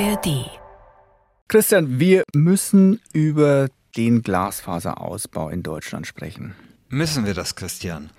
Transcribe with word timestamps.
ARD. 0.00 0.50
Christian, 1.46 2.00
wir 2.00 2.24
müssen 2.34 3.00
über 3.12 3.68
den 3.96 4.22
Glasfaserausbau 4.22 5.50
in 5.50 5.62
Deutschland 5.62 6.08
sprechen. 6.08 6.56
Müssen 6.88 7.26
wir 7.26 7.34
das, 7.34 7.54
Christian? 7.54 8.10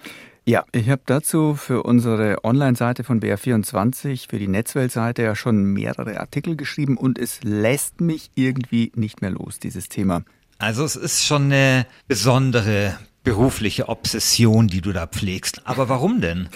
Ja, 0.45 0.63
ich 0.71 0.89
habe 0.89 1.01
dazu 1.05 1.55
für 1.55 1.83
unsere 1.83 2.45
Online-Seite 2.45 3.03
von 3.03 3.19
BR24, 3.19 4.29
für 4.29 4.39
die 4.39 4.47
Netzweltseite 4.47 5.23
ja 5.23 5.35
schon 5.35 5.65
mehrere 5.65 6.21
Artikel 6.21 6.55
geschrieben 6.55 6.95
und 6.95 7.19
es 7.19 7.43
lässt 7.43 7.99
mich 7.99 8.31
irgendwie 8.35 8.93
nicht 8.95 9.21
mehr 9.21 9.31
los, 9.31 9.59
dieses 9.59 9.89
Thema. 9.89 10.23
Also 10.59 10.85
es 10.85 10.95
ist 10.95 11.25
schon 11.25 11.45
eine 11.45 11.87
besondere 12.07 12.97
berufliche 13.25 13.89
Obsession, 13.89 14.69
die 14.69 14.79
du 14.79 14.93
da 14.93 15.07
pflegst. 15.07 15.67
Aber 15.67 15.89
warum 15.89 16.21
denn? 16.21 16.47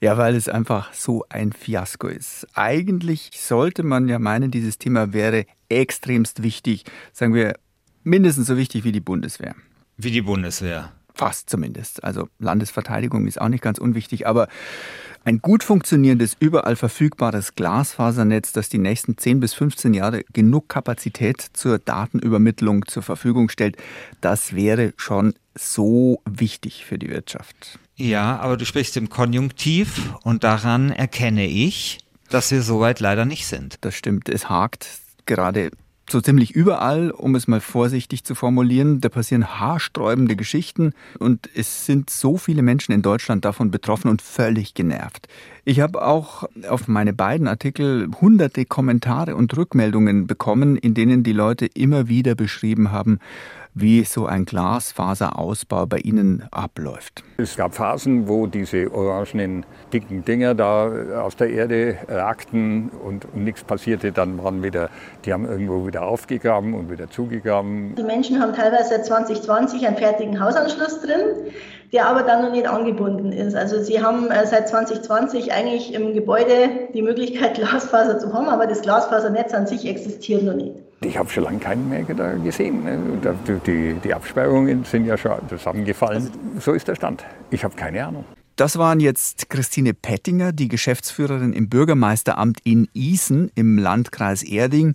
Ja, 0.00 0.16
weil 0.16 0.34
es 0.34 0.48
einfach 0.48 0.94
so 0.94 1.24
ein 1.28 1.52
Fiasko 1.52 2.08
ist. 2.08 2.46
Eigentlich 2.54 3.30
sollte 3.34 3.82
man 3.82 4.08
ja 4.08 4.18
meinen, 4.18 4.50
dieses 4.50 4.78
Thema 4.78 5.12
wäre 5.12 5.44
extremst 5.68 6.42
wichtig, 6.42 6.84
sagen 7.12 7.34
wir 7.34 7.54
mindestens 8.02 8.46
so 8.46 8.56
wichtig 8.56 8.84
wie 8.84 8.92
die 8.92 9.00
Bundeswehr. 9.00 9.54
Wie 9.98 10.10
die 10.10 10.22
Bundeswehr. 10.22 10.92
Fast 11.14 11.50
zumindest. 11.50 12.02
Also 12.02 12.28
Landesverteidigung 12.38 13.26
ist 13.26 13.38
auch 13.38 13.48
nicht 13.48 13.62
ganz 13.62 13.78
unwichtig, 13.78 14.26
aber 14.26 14.48
ein 15.24 15.42
gut 15.42 15.62
funktionierendes, 15.62 16.34
überall 16.40 16.76
verfügbares 16.76 17.54
Glasfasernetz, 17.54 18.52
das 18.52 18.70
die 18.70 18.78
nächsten 18.78 19.18
10 19.18 19.40
bis 19.40 19.52
15 19.52 19.92
Jahre 19.92 20.24
genug 20.32 20.70
Kapazität 20.70 21.44
zur 21.52 21.78
Datenübermittlung 21.78 22.86
zur 22.86 23.02
Verfügung 23.02 23.50
stellt, 23.50 23.76
das 24.22 24.54
wäre 24.54 24.94
schon 24.96 25.34
so 25.60 26.22
wichtig 26.24 26.84
für 26.84 26.98
die 26.98 27.10
Wirtschaft. 27.10 27.78
Ja, 27.96 28.38
aber 28.38 28.56
du 28.56 28.64
sprichst 28.64 28.96
im 28.96 29.10
Konjunktiv 29.10 30.14
und 30.22 30.42
daran 30.42 30.90
erkenne 30.90 31.46
ich, 31.46 31.98
dass 32.30 32.50
wir 32.50 32.62
soweit 32.62 33.00
leider 33.00 33.24
nicht 33.24 33.46
sind. 33.46 33.76
Das 33.82 33.94
stimmt, 33.94 34.28
es 34.28 34.48
hakt 34.48 34.88
gerade 35.26 35.70
so 36.10 36.20
ziemlich 36.20 36.52
überall, 36.52 37.10
um 37.10 37.34
es 37.34 37.46
mal 37.46 37.60
vorsichtig 37.60 38.24
zu 38.24 38.34
formulieren. 38.34 39.00
Da 39.00 39.08
passieren 39.08 39.60
haarsträubende 39.60 40.34
Geschichten 40.34 40.92
und 41.18 41.48
es 41.54 41.86
sind 41.86 42.10
so 42.10 42.36
viele 42.36 42.62
Menschen 42.62 42.92
in 42.92 43.02
Deutschland 43.02 43.44
davon 43.44 43.70
betroffen 43.70 44.10
und 44.10 44.22
völlig 44.22 44.74
genervt. 44.74 45.28
Ich 45.64 45.80
habe 45.80 46.04
auch 46.04 46.44
auf 46.68 46.88
meine 46.88 47.12
beiden 47.12 47.46
Artikel 47.46 48.08
hunderte 48.20 48.64
Kommentare 48.64 49.36
und 49.36 49.56
Rückmeldungen 49.56 50.26
bekommen, 50.26 50.76
in 50.76 50.94
denen 50.94 51.22
die 51.22 51.32
Leute 51.32 51.66
immer 51.66 52.08
wieder 52.08 52.34
beschrieben 52.34 52.90
haben, 52.90 53.20
wie 53.74 54.04
so 54.04 54.26
ein 54.26 54.44
Glasfaserausbau 54.44 55.86
bei 55.86 55.98
Ihnen 55.98 56.44
abläuft. 56.50 57.22
Es 57.38 57.56
gab 57.56 57.74
Phasen, 57.74 58.28
wo 58.28 58.46
diese 58.46 58.92
orangenen, 58.92 59.64
dicken 59.92 60.24
Dinger 60.24 60.54
da 60.54 61.20
aus 61.22 61.36
der 61.36 61.50
Erde 61.50 61.98
ragten 62.08 62.90
und, 62.90 63.26
und 63.32 63.44
nichts 63.44 63.64
passierte. 63.64 64.12
Dann 64.12 64.42
waren 64.42 64.62
wieder, 64.62 64.90
die 65.24 65.32
haben 65.32 65.44
irgendwo 65.44 65.86
wieder 65.86 66.02
aufgegraben 66.02 66.74
und 66.74 66.90
wieder 66.90 67.08
zugegraben. 67.10 67.94
Die 67.94 68.02
Menschen 68.02 68.40
haben 68.40 68.52
teilweise 68.52 68.90
seit 68.90 69.06
2020 69.06 69.86
einen 69.86 69.96
fertigen 69.96 70.40
Hausanschluss 70.40 71.00
drin 71.00 71.52
der 71.92 72.06
aber 72.06 72.22
dann 72.22 72.42
noch 72.42 72.52
nicht 72.52 72.68
angebunden 72.68 73.32
ist. 73.32 73.56
Also 73.56 73.82
sie 73.82 74.02
haben 74.02 74.30
äh, 74.30 74.46
seit 74.46 74.68
2020 74.68 75.52
eigentlich 75.52 75.92
im 75.92 76.14
Gebäude 76.14 76.88
die 76.94 77.02
Möglichkeit, 77.02 77.54
Glasfaser 77.56 78.18
zu 78.18 78.32
haben, 78.32 78.48
aber 78.48 78.66
das 78.66 78.82
Glasfasernetz 78.82 79.52
an 79.54 79.66
sich 79.66 79.86
existiert 79.86 80.42
noch 80.42 80.54
nicht. 80.54 80.74
Ich 81.02 81.16
habe 81.16 81.30
schon 81.30 81.44
lange 81.44 81.58
keinen 81.58 81.88
mehr 81.88 82.02
gesehen. 82.02 82.84
Ne? 82.84 82.98
Die, 83.66 83.94
die 83.94 84.14
Absperrungen 84.14 84.84
sind 84.84 85.06
ja 85.06 85.16
schon 85.16 85.32
zusammengefallen. 85.48 86.30
So 86.58 86.72
ist 86.72 86.88
der 86.88 86.94
Stand. 86.94 87.24
Ich 87.50 87.64
habe 87.64 87.74
keine 87.74 88.04
Ahnung. 88.04 88.24
Das 88.56 88.76
waren 88.76 89.00
jetzt 89.00 89.48
Christine 89.48 89.94
Pettinger, 89.94 90.52
die 90.52 90.68
Geschäftsführerin 90.68 91.54
im 91.54 91.70
Bürgermeisteramt 91.70 92.58
in 92.64 92.88
Isen 92.92 93.50
im 93.54 93.78
Landkreis 93.78 94.42
Erding 94.42 94.94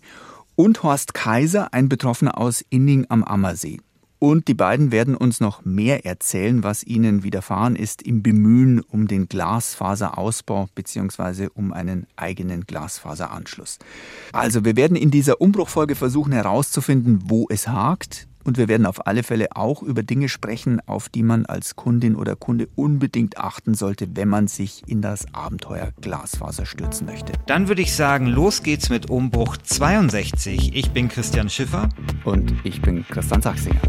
und 0.55 0.83
Horst 0.83 1.15
Kaiser, 1.15 1.73
ein 1.73 1.89
Betroffener 1.89 2.37
aus 2.37 2.63
Inning 2.69 3.07
am 3.09 3.23
Ammersee. 3.23 3.79
Und 4.19 4.47
die 4.47 4.53
beiden 4.53 4.91
werden 4.91 5.15
uns 5.15 5.39
noch 5.39 5.65
mehr 5.65 6.05
erzählen, 6.05 6.63
was 6.63 6.83
ihnen 6.83 7.23
widerfahren 7.23 7.75
ist 7.75 8.01
im 8.01 8.23
Bemühen 8.23 8.79
um 8.79 9.07
den 9.07 9.27
Glasfaserausbau 9.27 10.69
bzw. 10.73 11.49
um 11.53 11.73
einen 11.73 12.07
eigenen 12.15 12.65
Glasfaseranschluss. 12.65 13.77
Also 14.31 14.63
wir 14.63 14.75
werden 14.75 14.95
in 14.95 15.11
dieser 15.11 15.41
Umbruchfolge 15.41 15.95
versuchen 15.95 16.31
herauszufinden, 16.31 17.23
wo 17.25 17.47
es 17.49 17.67
hakt, 17.67 18.27
und 18.45 18.57
wir 18.57 18.67
werden 18.67 18.85
auf 18.85 19.05
alle 19.07 19.23
Fälle 19.23 19.55
auch 19.55 19.81
über 19.83 20.03
Dinge 20.03 20.29
sprechen, 20.29 20.79
auf 20.85 21.09
die 21.09 21.23
man 21.23 21.45
als 21.45 21.75
Kundin 21.75 22.15
oder 22.15 22.35
Kunde 22.35 22.69
unbedingt 22.75 23.37
achten 23.37 23.73
sollte, 23.73 24.07
wenn 24.15 24.29
man 24.29 24.47
sich 24.47 24.83
in 24.87 25.01
das 25.01 25.25
Abenteuer 25.33 25.91
Glasfaser 25.99 26.65
stürzen 26.65 27.07
möchte. 27.07 27.33
Dann 27.47 27.67
würde 27.67 27.81
ich 27.81 27.95
sagen, 27.95 28.27
los 28.27 28.63
geht's 28.63 28.89
mit 28.89 29.09
Umbruch 29.09 29.57
62. 29.57 30.75
Ich 30.75 30.91
bin 30.91 31.09
Christian 31.09 31.49
Schiffer. 31.49 31.89
Und 32.23 32.53
ich 32.63 32.81
bin 32.81 33.05
Christian 33.07 33.41
Sachsinger. 33.41 33.81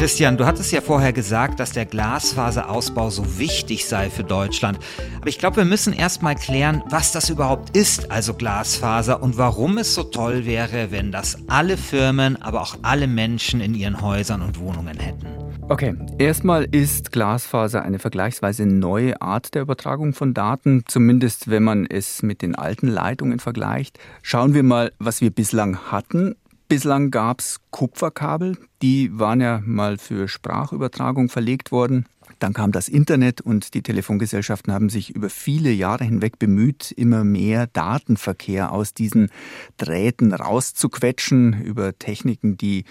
Christian, 0.00 0.38
du 0.38 0.46
hattest 0.46 0.72
ja 0.72 0.80
vorher 0.80 1.12
gesagt, 1.12 1.60
dass 1.60 1.72
der 1.72 1.84
Glasfaserausbau 1.84 3.10
so 3.10 3.38
wichtig 3.38 3.84
sei 3.84 4.08
für 4.08 4.24
Deutschland. 4.24 4.78
Aber 5.18 5.28
ich 5.28 5.38
glaube, 5.38 5.58
wir 5.58 5.66
müssen 5.66 5.92
erst 5.92 6.22
mal 6.22 6.34
klären, 6.34 6.82
was 6.88 7.12
das 7.12 7.28
überhaupt 7.28 7.76
ist, 7.76 8.10
also 8.10 8.32
Glasfaser, 8.32 9.22
und 9.22 9.36
warum 9.36 9.76
es 9.76 9.94
so 9.94 10.04
toll 10.04 10.46
wäre, 10.46 10.90
wenn 10.90 11.12
das 11.12 11.36
alle 11.48 11.76
Firmen, 11.76 12.40
aber 12.40 12.62
auch 12.62 12.78
alle 12.80 13.08
Menschen 13.08 13.60
in 13.60 13.74
ihren 13.74 14.00
Häusern 14.00 14.40
und 14.40 14.58
Wohnungen 14.58 14.98
hätten. 14.98 15.26
Okay, 15.68 15.94
erstmal 16.18 16.64
ist 16.64 17.12
Glasfaser 17.12 17.82
eine 17.82 17.98
vergleichsweise 17.98 18.64
neue 18.64 19.20
Art 19.20 19.54
der 19.54 19.60
Übertragung 19.60 20.14
von 20.14 20.32
Daten, 20.32 20.82
zumindest 20.86 21.50
wenn 21.50 21.62
man 21.62 21.84
es 21.84 22.22
mit 22.22 22.40
den 22.40 22.54
alten 22.54 22.88
Leitungen 22.88 23.38
vergleicht. 23.38 23.98
Schauen 24.22 24.54
wir 24.54 24.62
mal, 24.62 24.92
was 24.98 25.20
wir 25.20 25.30
bislang 25.30 25.76
hatten. 25.92 26.36
Bislang 26.70 27.10
gab 27.10 27.40
es 27.40 27.56
Kupferkabel, 27.72 28.56
die 28.80 29.18
waren 29.18 29.40
ja 29.40 29.60
mal 29.66 29.98
für 29.98 30.28
Sprachübertragung 30.28 31.28
verlegt 31.28 31.72
worden. 31.72 32.06
Dann 32.38 32.52
kam 32.52 32.70
das 32.70 32.86
Internet 32.86 33.40
und 33.40 33.74
die 33.74 33.82
Telefongesellschaften 33.82 34.72
haben 34.72 34.88
sich 34.88 35.10
über 35.10 35.30
viele 35.30 35.72
Jahre 35.72 36.04
hinweg 36.04 36.38
bemüht, 36.38 36.92
immer 36.92 37.24
mehr 37.24 37.66
Datenverkehr 37.66 38.70
aus 38.70 38.94
diesen 38.94 39.30
Drähten 39.78 40.32
rauszuquetschen 40.32 41.60
über 41.60 41.98
Techniken, 41.98 42.56
die 42.56 42.84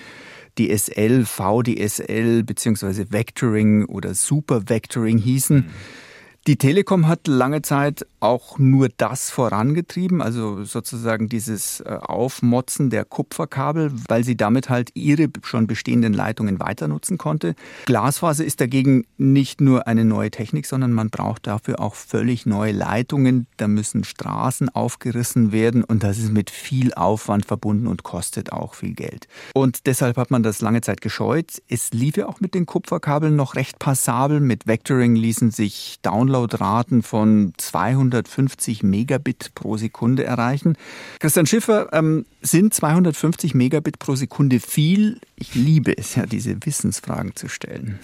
DSL, 0.57 1.23
VDSL 1.23 2.43
bzw. 2.43 3.05
Vectoring 3.11 3.85
oder 3.85 4.13
Super 4.13 4.67
Vectoring 4.67 5.19
hießen. 5.19 5.55
Mhm. 5.55 6.08
Die 6.49 6.57
Telekom 6.57 7.07
hat 7.07 7.27
lange 7.27 7.61
Zeit 7.61 8.07
auch 8.21 8.57
nur 8.57 8.89
das 8.97 9.29
vorangetrieben, 9.29 10.19
also 10.19 10.63
sozusagen 10.63 11.29
dieses 11.29 11.79
äh, 11.81 11.99
Aufmotzen 12.01 12.89
der 12.89 13.05
Kupferkabel, 13.05 13.91
weil 14.07 14.23
sie 14.23 14.35
damit 14.35 14.67
halt 14.67 14.89
ihre 14.95 15.27
schon 15.43 15.67
bestehenden 15.67 16.11
Leitungen 16.11 16.59
weiter 16.59 16.87
nutzen 16.87 17.19
konnte. 17.19 17.53
Glasfaser 17.85 18.43
ist 18.43 18.61
dagegen 18.61 19.05
nicht 19.19 19.61
nur 19.61 19.85
eine 19.85 20.05
neue 20.05 20.31
Technik, 20.31 20.65
sondern 20.65 20.91
man 20.91 21.11
braucht 21.11 21.45
dafür 21.45 21.79
auch 21.79 21.93
völlig 21.93 22.47
neue 22.47 22.71
Leitungen. 22.71 23.45
Da 23.57 23.67
müssen 23.67 24.03
Straßen 24.03 24.69
aufgerissen 24.69 25.51
werden 25.51 25.83
und 25.83 26.01
das 26.01 26.17
ist 26.17 26.33
mit 26.33 26.49
viel 26.49 26.95
Aufwand 26.95 27.45
verbunden 27.45 27.85
und 27.85 28.01
kostet 28.01 28.51
auch 28.51 28.73
viel 28.73 28.95
Geld. 28.95 29.27
Und 29.53 29.85
deshalb 29.85 30.17
hat 30.17 30.31
man 30.31 30.41
das 30.41 30.61
lange 30.61 30.81
Zeit 30.81 31.01
gescheut. 31.01 31.61
Es 31.67 31.91
lief 31.91 32.17
ja 32.17 32.27
auch 32.27 32.39
mit 32.39 32.55
den 32.55 32.65
Kupferkabeln 32.65 33.35
noch 33.35 33.53
recht 33.53 33.77
passabel. 33.77 34.39
Mit 34.39 34.65
Vectoring 34.65 35.15
ließen 35.15 35.51
sich 35.51 35.99
Downloads 36.01 36.38
Downloadraten 36.39 37.03
von 37.03 37.53
250 37.57 38.83
Megabit 38.83 39.51
pro 39.55 39.77
Sekunde 39.77 40.23
erreichen. 40.23 40.77
Christian 41.19 41.45
Schiffer, 41.45 41.89
ähm, 41.91 42.25
sind 42.41 42.73
250 42.73 43.53
Megabit 43.53 43.99
pro 43.99 44.15
Sekunde 44.15 44.59
viel? 44.59 45.19
Ich 45.35 45.55
liebe 45.55 45.97
es 45.97 46.15
ja, 46.15 46.25
diese 46.25 46.55
Wissensfragen 46.65 47.35
zu 47.35 47.49
stellen. 47.49 47.99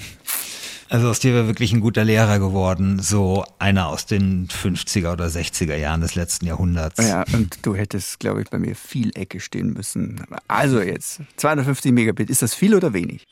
Also 0.87 1.09
aus 1.09 1.19
dir 1.19 1.33
wäre 1.33 1.47
wirklich 1.47 1.73
ein 1.73 1.79
guter 1.79 2.03
Lehrer 2.03 2.37
geworden, 2.37 2.99
so 2.99 3.43
einer 3.57 3.87
aus 3.87 4.05
den 4.05 4.47
50er 4.47 5.13
oder 5.13 5.25
60er 5.25 5.75
Jahren 5.75 6.01
des 6.01 6.13
letzten 6.13 6.45
Jahrhunderts. 6.45 7.05
Ja, 7.05 7.25
und 7.33 7.57
du 7.63 7.73
hättest, 7.75 8.19
glaube 8.19 8.41
ich, 8.41 8.49
bei 8.49 8.59
mir 8.59 8.75
viel 8.75 9.11
Ecke 9.15 9.39
stehen 9.39 9.73
müssen. 9.73 10.23
Also 10.47 10.81
jetzt, 10.81 11.21
250 11.37 11.91
Megabit, 11.91 12.29
ist 12.29 12.43
das 12.43 12.53
viel 12.53 12.75
oder 12.75 12.93
wenig? 12.93 13.25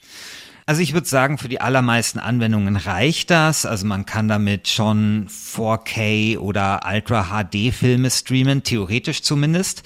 Also 0.65 0.81
ich 0.81 0.93
würde 0.93 1.07
sagen, 1.07 1.37
für 1.37 1.49
die 1.49 1.59
allermeisten 1.59 2.19
Anwendungen 2.19 2.77
reicht 2.77 3.29
das. 3.29 3.65
Also 3.65 3.85
man 3.85 4.05
kann 4.05 4.27
damit 4.27 4.69
schon 4.69 5.27
4K 5.27 6.37
oder 6.37 6.81
Ultra 6.89 7.25
HD 7.25 7.73
Filme 7.73 8.09
streamen, 8.09 8.63
theoretisch 8.63 9.23
zumindest. 9.23 9.83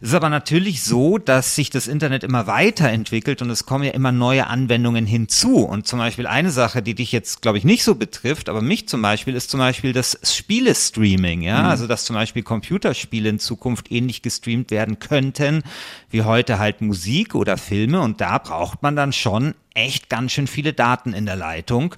Es 0.00 0.08
ist 0.08 0.14
aber 0.14 0.28
natürlich 0.28 0.82
so, 0.82 1.18
dass 1.18 1.54
sich 1.54 1.70
das 1.70 1.86
Internet 1.86 2.24
immer 2.24 2.46
weiterentwickelt 2.46 3.40
und 3.40 3.50
es 3.50 3.66
kommen 3.66 3.84
ja 3.84 3.92
immer 3.92 4.12
neue 4.12 4.48
Anwendungen 4.48 5.06
hinzu. 5.06 5.58
Und 5.58 5.86
zum 5.86 6.00
Beispiel 6.00 6.26
eine 6.26 6.50
Sache, 6.50 6.82
die 6.82 6.94
dich 6.94 7.12
jetzt, 7.12 7.40
glaube 7.40 7.58
ich, 7.58 7.64
nicht 7.64 7.84
so 7.84 7.94
betrifft, 7.94 8.48
aber 8.48 8.62
mich 8.62 8.88
zum 8.88 9.02
Beispiel, 9.02 9.34
ist 9.34 9.50
zum 9.50 9.60
Beispiel 9.60 9.92
das 9.92 10.18
Spielestreaming. 10.22 11.42
Ja, 11.42 11.62
mhm. 11.62 11.68
also 11.68 11.86
dass 11.86 12.04
zum 12.04 12.14
Beispiel 12.14 12.42
Computerspiele 12.42 13.28
in 13.28 13.38
Zukunft 13.38 13.92
ähnlich 13.92 14.22
gestreamt 14.22 14.70
werden 14.70 14.98
könnten 14.98 15.62
wie 16.10 16.22
heute 16.22 16.58
halt 16.58 16.80
Musik 16.80 17.34
oder 17.34 17.56
Filme. 17.56 18.00
Und 18.00 18.20
da 18.20 18.38
braucht 18.38 18.82
man 18.82 18.96
dann 18.96 19.12
schon 19.12 19.54
echt 19.76 20.08
ganz 20.08 20.32
schön 20.32 20.46
viele 20.46 20.72
Daten 20.72 21.12
in 21.12 21.26
der 21.26 21.36
Leitung. 21.36 21.94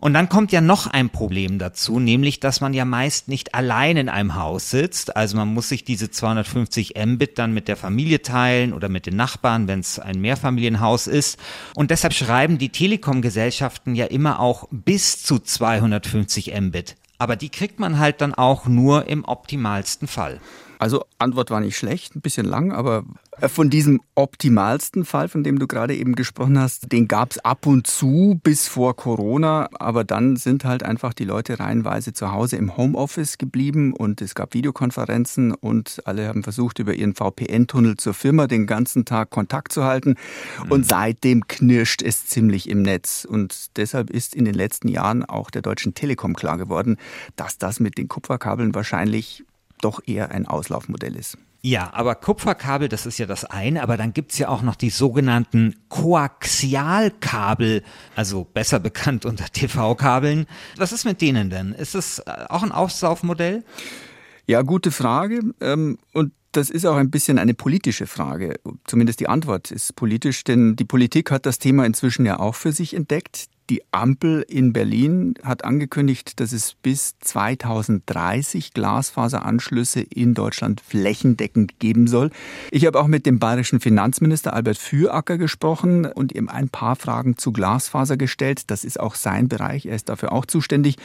Und 0.00 0.14
dann 0.14 0.30
kommt 0.30 0.50
ja 0.50 0.62
noch 0.62 0.86
ein 0.86 1.10
Problem 1.10 1.58
dazu, 1.58 2.00
nämlich, 2.00 2.40
dass 2.40 2.62
man 2.62 2.72
ja 2.72 2.86
meist 2.86 3.28
nicht 3.28 3.54
allein 3.54 3.98
in 3.98 4.08
einem 4.08 4.34
Haus 4.34 4.70
sitzt. 4.70 5.14
Also 5.14 5.36
man 5.36 5.48
muss 5.48 5.68
sich 5.68 5.84
diese 5.84 6.10
250 6.10 6.94
Mbit 6.96 7.38
dann 7.38 7.52
mit 7.52 7.68
der 7.68 7.76
Familie 7.76 8.22
teilen 8.22 8.72
oder 8.72 8.88
mit 8.88 9.04
den 9.04 9.16
Nachbarn, 9.16 9.68
wenn 9.68 9.80
es 9.80 9.98
ein 9.98 10.18
Mehrfamilienhaus 10.22 11.06
ist. 11.06 11.38
Und 11.74 11.90
deshalb 11.90 12.14
schreiben 12.14 12.56
die 12.56 12.70
Telekom-Gesellschaften 12.70 13.94
ja 13.94 14.06
immer 14.06 14.40
auch 14.40 14.66
bis 14.70 15.22
zu 15.22 15.38
250 15.38 16.58
Mbit. 16.58 16.96
Aber 17.18 17.36
die 17.36 17.50
kriegt 17.50 17.78
man 17.78 17.98
halt 17.98 18.22
dann 18.22 18.34
auch 18.34 18.64
nur 18.64 19.06
im 19.06 19.26
optimalsten 19.26 20.08
Fall. 20.08 20.40
Also 20.80 21.04
Antwort 21.18 21.50
war 21.50 21.60
nicht 21.60 21.76
schlecht, 21.76 22.16
ein 22.16 22.22
bisschen 22.22 22.46
lang, 22.46 22.72
aber 22.72 23.04
von 23.48 23.68
diesem 23.68 24.00
optimalsten 24.14 25.04
Fall, 25.04 25.28
von 25.28 25.44
dem 25.44 25.58
du 25.58 25.66
gerade 25.66 25.94
eben 25.94 26.14
gesprochen 26.14 26.58
hast, 26.58 26.90
den 26.90 27.06
gab 27.06 27.32
es 27.32 27.38
ab 27.38 27.66
und 27.66 27.86
zu 27.86 28.40
bis 28.42 28.66
vor 28.66 28.96
Corona, 28.96 29.68
aber 29.78 30.04
dann 30.04 30.36
sind 30.36 30.64
halt 30.64 30.82
einfach 30.82 31.12
die 31.12 31.26
Leute 31.26 31.60
reihenweise 31.60 32.14
zu 32.14 32.32
Hause 32.32 32.56
im 32.56 32.78
Homeoffice 32.78 33.36
geblieben 33.36 33.92
und 33.92 34.22
es 34.22 34.34
gab 34.34 34.54
Videokonferenzen 34.54 35.52
und 35.52 36.00
alle 36.06 36.28
haben 36.28 36.42
versucht, 36.42 36.78
über 36.78 36.94
ihren 36.94 37.14
VPN-Tunnel 37.14 37.98
zur 37.98 38.14
Firma 38.14 38.46
den 38.46 38.66
ganzen 38.66 39.04
Tag 39.04 39.28
Kontakt 39.28 39.72
zu 39.72 39.84
halten 39.84 40.14
und 40.70 40.80
mhm. 40.80 40.84
seitdem 40.84 41.46
knirscht 41.46 42.00
es 42.00 42.26
ziemlich 42.26 42.70
im 42.70 42.80
Netz 42.80 43.26
und 43.28 43.76
deshalb 43.76 44.08
ist 44.08 44.34
in 44.34 44.46
den 44.46 44.54
letzten 44.54 44.88
Jahren 44.88 45.26
auch 45.26 45.50
der 45.50 45.60
Deutschen 45.60 45.92
Telekom 45.92 46.34
klar 46.34 46.56
geworden, 46.56 46.96
dass 47.36 47.58
das 47.58 47.80
mit 47.80 47.98
den 47.98 48.08
Kupferkabeln 48.08 48.74
wahrscheinlich 48.74 49.44
doch 49.80 50.00
eher 50.06 50.30
ein 50.30 50.46
Auslaufmodell 50.46 51.16
ist. 51.16 51.38
Ja, 51.62 51.92
aber 51.92 52.14
Kupferkabel, 52.14 52.88
das 52.88 53.04
ist 53.04 53.18
ja 53.18 53.26
das 53.26 53.44
eine, 53.44 53.82
aber 53.82 53.98
dann 53.98 54.14
gibt's 54.14 54.38
ja 54.38 54.48
auch 54.48 54.62
noch 54.62 54.76
die 54.76 54.88
sogenannten 54.88 55.74
Koaxialkabel, 55.90 57.82
also 58.16 58.44
besser 58.44 58.80
bekannt 58.80 59.26
unter 59.26 59.44
TV-Kabeln. 59.44 60.46
Was 60.76 60.92
ist 60.92 61.04
mit 61.04 61.20
denen 61.20 61.50
denn? 61.50 61.72
Ist 61.72 61.94
das 61.94 62.20
äh, 62.20 62.46
auch 62.48 62.62
ein 62.62 62.72
Auslaufmodell? 62.72 63.62
Ja, 64.46 64.62
gute 64.62 64.90
Frage. 64.90 65.40
Ähm, 65.60 65.98
und 66.14 66.32
das 66.52 66.70
ist 66.70 66.86
auch 66.86 66.96
ein 66.96 67.10
bisschen 67.10 67.38
eine 67.38 67.54
politische 67.54 68.06
Frage. 68.06 68.54
Zumindest 68.84 69.20
die 69.20 69.28
Antwort 69.28 69.70
ist 69.70 69.94
politisch, 69.96 70.44
denn 70.44 70.76
die 70.76 70.84
Politik 70.84 71.30
hat 71.30 71.46
das 71.46 71.58
Thema 71.58 71.84
inzwischen 71.84 72.26
ja 72.26 72.38
auch 72.40 72.54
für 72.54 72.72
sich 72.72 72.94
entdeckt. 72.94 73.48
Die 73.70 73.82
Ampel 73.92 74.44
in 74.48 74.72
Berlin 74.72 75.34
hat 75.44 75.64
angekündigt, 75.64 76.40
dass 76.40 76.50
es 76.50 76.74
bis 76.74 77.14
2030 77.20 78.74
Glasfaseranschlüsse 78.74 80.00
in 80.00 80.34
Deutschland 80.34 80.80
flächendeckend 80.80 81.78
geben 81.78 82.08
soll. 82.08 82.30
Ich 82.72 82.84
habe 82.84 82.98
auch 82.98 83.06
mit 83.06 83.26
dem 83.26 83.38
bayerischen 83.38 83.78
Finanzminister 83.78 84.54
Albert 84.54 84.76
Füracker 84.76 85.38
gesprochen 85.38 86.04
und 86.04 86.34
ihm 86.34 86.48
ein 86.48 86.68
paar 86.68 86.96
Fragen 86.96 87.36
zu 87.36 87.52
Glasfaser 87.52 88.16
gestellt. 88.16 88.72
Das 88.72 88.82
ist 88.82 88.98
auch 88.98 89.14
sein 89.14 89.46
Bereich, 89.46 89.86
er 89.86 89.94
ist 89.94 90.08
dafür 90.08 90.32
auch 90.32 90.46
zuständig. 90.46 90.96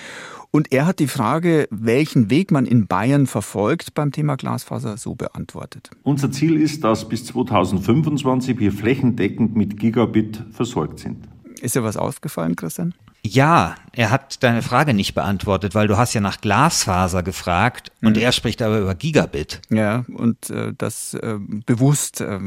Und 0.50 0.72
er 0.72 0.88
hat 0.88 0.98
die 0.98 1.08
Frage, 1.08 1.68
welchen 1.70 2.32
Weg 2.32 2.50
man 2.50 2.66
in 2.66 2.88
Bayern 2.88 3.28
verfolgt 3.28 3.94
beim 3.94 4.12
Thema 4.12 4.38
Glasfaser, 4.38 4.98
so 4.98 5.14
beantwortet. 5.14 5.92
Unser 6.02 6.32
Ziel 6.32 6.60
ist, 6.60 6.84
dass 6.84 7.08
bis 7.08 7.26
2025 7.26 8.58
wir 8.58 8.72
flächendeckend 8.72 9.56
mit 9.56 9.78
Gigabit 9.78 10.44
versorgt 10.50 10.98
sind. 10.98 11.28
Ist 11.62 11.76
dir 11.76 11.84
was 11.84 11.98
aufgefallen, 11.98 12.56
Christian? 12.56 12.94
Ja, 13.26 13.76
er 13.92 14.12
hat 14.12 14.44
deine 14.44 14.62
Frage 14.62 14.94
nicht 14.94 15.16
beantwortet, 15.16 15.74
weil 15.74 15.88
du 15.88 15.98
hast 15.98 16.14
ja 16.14 16.22
nach 16.22 16.42
Glasfaser 16.42 17.24
gefragt 17.24 17.92
und 18.04 18.18
mhm. 18.18 18.22
er 18.22 18.32
spricht 18.32 18.62
aber 18.62 18.78
über 18.80 18.94
Gigabit. 18.94 19.62
Ja, 19.72 20.06
und 20.14 20.52
äh, 20.52 20.74
das 20.78 21.16
äh, 21.16 21.40
bewusst. 21.66 22.22
Äh, 22.22 22.40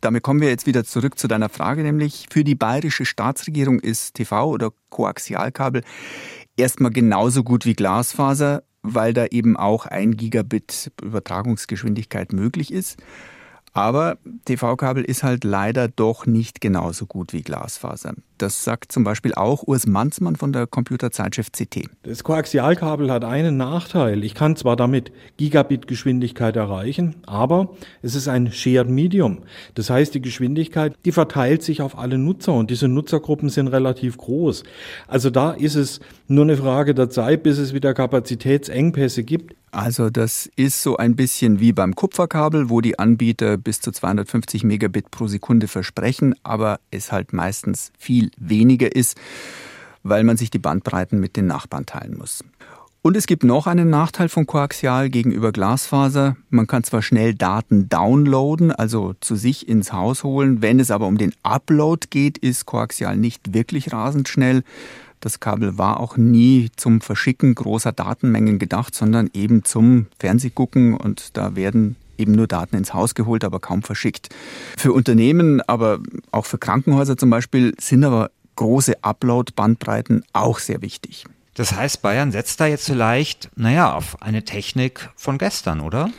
damit 0.00 0.22
kommen 0.22 0.40
wir 0.40 0.48
jetzt 0.48 0.66
wieder 0.66 0.84
zurück 0.84 1.18
zu 1.18 1.26
deiner 1.26 1.48
Frage, 1.48 1.82
nämlich 1.82 2.28
für 2.30 2.44
die 2.44 2.54
bayerische 2.54 3.06
Staatsregierung 3.06 3.80
ist 3.80 4.14
TV 4.14 4.48
oder 4.48 4.70
Koaxialkabel 4.90 5.82
erstmal 6.56 6.92
genauso 6.92 7.42
gut 7.42 7.64
wie 7.64 7.74
Glasfaser, 7.74 8.62
weil 8.82 9.12
da 9.12 9.26
eben 9.26 9.56
auch 9.56 9.86
ein 9.86 10.16
Gigabit 10.16 10.92
Übertragungsgeschwindigkeit 11.02 12.32
möglich 12.32 12.72
ist. 12.72 12.98
Aber 13.72 14.18
TV-Kabel 14.44 15.04
ist 15.04 15.22
halt 15.22 15.44
leider 15.44 15.88
doch 15.88 16.26
nicht 16.26 16.60
genauso 16.60 17.06
gut 17.06 17.32
wie 17.32 17.42
Glasfaser. 17.42 18.14
Das 18.40 18.64
sagt 18.64 18.90
zum 18.90 19.04
Beispiel 19.04 19.34
auch 19.34 19.64
Urs 19.66 19.86
Manzmann 19.86 20.34
von 20.34 20.50
der 20.54 20.66
Computerzeitschrift 20.66 21.52
CT. 21.52 21.90
Das 22.04 22.24
Koaxialkabel 22.24 23.10
hat 23.12 23.22
einen 23.22 23.58
Nachteil. 23.58 24.24
Ich 24.24 24.34
kann 24.34 24.56
zwar 24.56 24.76
damit 24.76 25.12
Gigabit-Geschwindigkeit 25.36 26.56
erreichen, 26.56 27.16
aber 27.26 27.74
es 28.00 28.14
ist 28.14 28.28
ein 28.28 28.50
Shared 28.50 28.88
Medium. 28.88 29.40
Das 29.74 29.90
heißt, 29.90 30.14
die 30.14 30.22
Geschwindigkeit, 30.22 30.96
die 31.04 31.12
verteilt 31.12 31.62
sich 31.62 31.82
auf 31.82 31.98
alle 31.98 32.16
Nutzer 32.16 32.54
und 32.54 32.70
diese 32.70 32.88
Nutzergruppen 32.88 33.50
sind 33.50 33.68
relativ 33.68 34.16
groß. 34.16 34.62
Also 35.06 35.28
da 35.28 35.50
ist 35.50 35.74
es 35.74 36.00
nur 36.26 36.44
eine 36.44 36.56
Frage 36.56 36.94
der 36.94 37.10
Zeit, 37.10 37.42
bis 37.42 37.58
es 37.58 37.74
wieder 37.74 37.92
Kapazitätsengpässe 37.92 39.22
gibt. 39.22 39.54
Also 39.72 40.10
das 40.10 40.50
ist 40.56 40.82
so 40.82 40.96
ein 40.96 41.14
bisschen 41.14 41.60
wie 41.60 41.72
beim 41.72 41.94
Kupferkabel, 41.94 42.70
wo 42.70 42.80
die 42.80 42.98
Anbieter 42.98 43.56
bis 43.56 43.80
zu 43.80 43.92
250 43.92 44.64
Megabit 44.64 45.12
pro 45.12 45.28
Sekunde 45.28 45.68
versprechen, 45.68 46.34
aber 46.42 46.80
es 46.90 47.12
halt 47.12 47.32
meistens 47.32 47.92
viel 47.96 48.29
weniger 48.38 48.94
ist, 48.94 49.16
weil 50.02 50.24
man 50.24 50.36
sich 50.36 50.50
die 50.50 50.58
Bandbreiten 50.58 51.20
mit 51.20 51.36
den 51.36 51.46
Nachbarn 51.46 51.86
teilen 51.86 52.16
muss. 52.16 52.44
Und 53.02 53.16
es 53.16 53.26
gibt 53.26 53.44
noch 53.44 53.66
einen 53.66 53.88
Nachteil 53.88 54.28
von 54.28 54.46
Koaxial 54.46 55.08
gegenüber 55.08 55.52
Glasfaser. 55.52 56.36
Man 56.50 56.66
kann 56.66 56.84
zwar 56.84 57.00
schnell 57.00 57.32
Daten 57.34 57.88
downloaden, 57.88 58.72
also 58.72 59.14
zu 59.20 59.36
sich 59.36 59.68
ins 59.68 59.92
Haus 59.94 60.22
holen, 60.22 60.60
wenn 60.60 60.78
es 60.78 60.90
aber 60.90 61.06
um 61.06 61.16
den 61.16 61.32
Upload 61.42 62.08
geht, 62.10 62.36
ist 62.36 62.66
Koaxial 62.66 63.16
nicht 63.16 63.54
wirklich 63.54 63.90
rasend 63.92 64.28
schnell. 64.28 64.64
Das 65.20 65.40
Kabel 65.40 65.78
war 65.78 66.00
auch 66.00 66.18
nie 66.18 66.70
zum 66.76 67.00
Verschicken 67.00 67.54
großer 67.54 67.92
Datenmengen 67.92 68.58
gedacht, 68.58 68.94
sondern 68.94 69.30
eben 69.32 69.64
zum 69.64 70.06
Fernsehgucken 70.18 70.94
und 70.94 71.38
da 71.38 71.56
werden 71.56 71.96
eben 72.20 72.32
nur 72.32 72.46
Daten 72.46 72.76
ins 72.76 72.94
Haus 72.94 73.14
geholt, 73.14 73.44
aber 73.44 73.58
kaum 73.58 73.82
verschickt. 73.82 74.28
Für 74.76 74.92
Unternehmen, 74.92 75.60
aber 75.62 76.00
auch 76.30 76.46
für 76.46 76.58
Krankenhäuser 76.58 77.16
zum 77.16 77.30
Beispiel 77.30 77.74
sind 77.80 78.04
aber 78.04 78.30
große 78.56 79.02
Upload-Bandbreiten 79.02 80.24
auch 80.32 80.58
sehr 80.58 80.82
wichtig. 80.82 81.24
Das 81.54 81.74
heißt, 81.74 82.02
Bayern 82.02 82.32
setzt 82.32 82.60
da 82.60 82.66
jetzt 82.66 82.86
vielleicht, 82.86 83.50
naja, 83.56 83.92
auf 83.92 84.22
eine 84.22 84.44
Technik 84.44 85.10
von 85.16 85.38
gestern, 85.38 85.80
oder? 85.80 86.10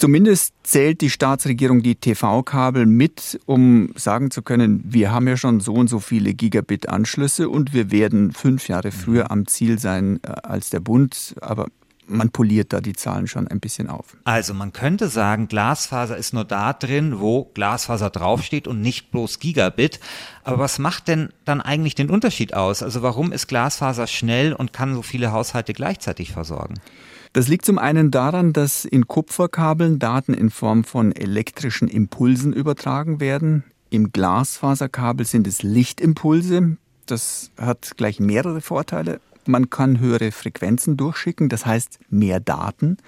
Zumindest 0.00 0.54
zählt 0.62 1.02
die 1.02 1.10
Staatsregierung 1.10 1.82
die 1.82 1.94
TV-Kabel 1.94 2.86
mit, 2.86 3.38
um 3.44 3.92
sagen 3.96 4.30
zu 4.30 4.40
können, 4.40 4.82
wir 4.82 5.12
haben 5.12 5.28
ja 5.28 5.36
schon 5.36 5.60
so 5.60 5.74
und 5.74 5.88
so 5.88 6.00
viele 6.00 6.32
Gigabit-Anschlüsse 6.32 7.50
und 7.50 7.74
wir 7.74 7.90
werden 7.90 8.32
fünf 8.32 8.68
Jahre 8.68 8.92
früher 8.92 9.30
am 9.30 9.46
Ziel 9.46 9.78
sein 9.78 10.18
äh, 10.22 10.28
als 10.42 10.70
der 10.70 10.80
Bund. 10.80 11.34
Aber 11.42 11.66
man 12.10 12.30
poliert 12.30 12.72
da 12.72 12.80
die 12.80 12.92
Zahlen 12.92 13.26
schon 13.26 13.48
ein 13.48 13.60
bisschen 13.60 13.88
auf. 13.88 14.16
Also 14.24 14.52
man 14.52 14.72
könnte 14.72 15.08
sagen, 15.08 15.48
Glasfaser 15.48 16.16
ist 16.16 16.34
nur 16.34 16.44
da 16.44 16.72
drin, 16.72 17.20
wo 17.20 17.44
Glasfaser 17.54 18.10
draufsteht 18.10 18.68
und 18.68 18.80
nicht 18.80 19.10
bloß 19.10 19.38
Gigabit. 19.38 20.00
Aber 20.44 20.58
was 20.58 20.78
macht 20.78 21.08
denn 21.08 21.30
dann 21.44 21.60
eigentlich 21.60 21.94
den 21.94 22.10
Unterschied 22.10 22.54
aus? 22.54 22.82
Also 22.82 23.02
warum 23.02 23.32
ist 23.32 23.46
Glasfaser 23.46 24.06
schnell 24.06 24.52
und 24.52 24.72
kann 24.72 24.94
so 24.94 25.02
viele 25.02 25.32
Haushalte 25.32 25.72
gleichzeitig 25.72 26.32
versorgen? 26.32 26.74
Das 27.32 27.46
liegt 27.46 27.64
zum 27.64 27.78
einen 27.78 28.10
daran, 28.10 28.52
dass 28.52 28.84
in 28.84 29.06
Kupferkabeln 29.06 30.00
Daten 30.00 30.34
in 30.34 30.50
Form 30.50 30.82
von 30.82 31.12
elektrischen 31.12 31.86
Impulsen 31.86 32.52
übertragen 32.52 33.20
werden. 33.20 33.62
Im 33.88 34.10
Glasfaserkabel 34.10 35.24
sind 35.24 35.46
es 35.46 35.62
Lichtimpulse. 35.62 36.76
Das 37.06 37.50
hat 37.56 37.96
gleich 37.96 38.18
mehrere 38.18 38.60
Vorteile. 38.60 39.20
Man 39.46 39.70
kann 39.70 40.00
höhere 40.00 40.32
Frequenzen 40.32 40.96
durchschicken, 40.96 41.48
das 41.48 41.66
heißt 41.66 41.98
mehr 42.10 42.40
Daten. 42.40 42.98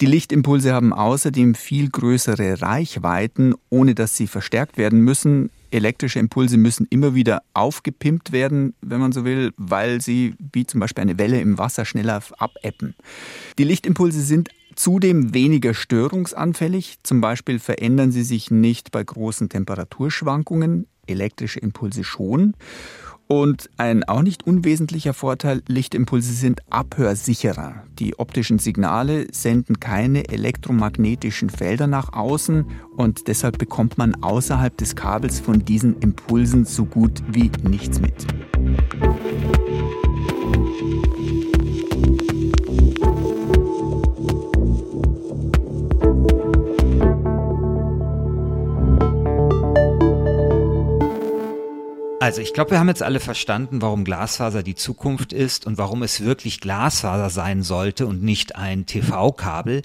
Die 0.00 0.06
Lichtimpulse 0.06 0.72
haben 0.72 0.92
außerdem 0.92 1.54
viel 1.54 1.90
größere 1.90 2.60
Reichweiten, 2.62 3.54
ohne 3.70 3.94
dass 3.94 4.16
sie 4.16 4.26
verstärkt 4.26 4.76
werden 4.76 5.00
müssen. 5.00 5.50
Elektrische 5.70 6.18
Impulse 6.18 6.58
müssen 6.58 6.86
immer 6.90 7.14
wieder 7.14 7.42
aufgepimpt 7.54 8.32
werden, 8.32 8.74
wenn 8.82 9.00
man 9.00 9.12
so 9.12 9.24
will, 9.24 9.52
weil 9.56 10.02
sie 10.02 10.34
wie 10.52 10.66
zum 10.66 10.80
Beispiel 10.80 11.02
eine 11.02 11.18
Welle 11.18 11.40
im 11.40 11.56
Wasser 11.56 11.84
schneller 11.84 12.22
abebben. 12.38 12.94
Die 13.58 13.64
Lichtimpulse 13.64 14.20
sind 14.20 14.50
zudem 14.74 15.34
weniger 15.34 15.74
störungsanfällig. 15.74 16.98
Zum 17.02 17.20
Beispiel 17.20 17.58
verändern 17.58 18.12
sie 18.12 18.22
sich 18.22 18.50
nicht 18.50 18.90
bei 18.90 19.02
großen 19.02 19.48
Temperaturschwankungen, 19.48 20.86
elektrische 21.06 21.60
Impulse 21.60 22.04
schon. 22.04 22.54
Und 23.32 23.70
ein 23.78 24.04
auch 24.04 24.20
nicht 24.20 24.46
unwesentlicher 24.46 25.14
Vorteil, 25.14 25.62
Lichtimpulse 25.66 26.34
sind 26.34 26.60
abhörsicherer. 26.68 27.76
Die 27.98 28.18
optischen 28.18 28.58
Signale 28.58 29.26
senden 29.32 29.80
keine 29.80 30.28
elektromagnetischen 30.28 31.48
Felder 31.48 31.86
nach 31.86 32.12
außen 32.12 32.66
und 32.94 33.28
deshalb 33.28 33.56
bekommt 33.56 33.96
man 33.96 34.22
außerhalb 34.22 34.76
des 34.76 34.96
Kabels 34.96 35.40
von 35.40 35.64
diesen 35.64 35.98
Impulsen 36.00 36.66
so 36.66 36.84
gut 36.84 37.22
wie 37.26 37.50
nichts 37.66 38.02
mit. 38.02 38.26
Also 52.22 52.40
ich 52.40 52.54
glaube, 52.54 52.70
wir 52.70 52.78
haben 52.78 52.86
jetzt 52.86 53.02
alle 53.02 53.18
verstanden, 53.18 53.82
warum 53.82 54.04
Glasfaser 54.04 54.62
die 54.62 54.76
Zukunft 54.76 55.32
ist 55.32 55.66
und 55.66 55.76
warum 55.76 56.04
es 56.04 56.22
wirklich 56.22 56.60
Glasfaser 56.60 57.30
sein 57.30 57.64
sollte 57.64 58.06
und 58.06 58.22
nicht 58.22 58.54
ein 58.54 58.86
TV-Kabel. 58.86 59.82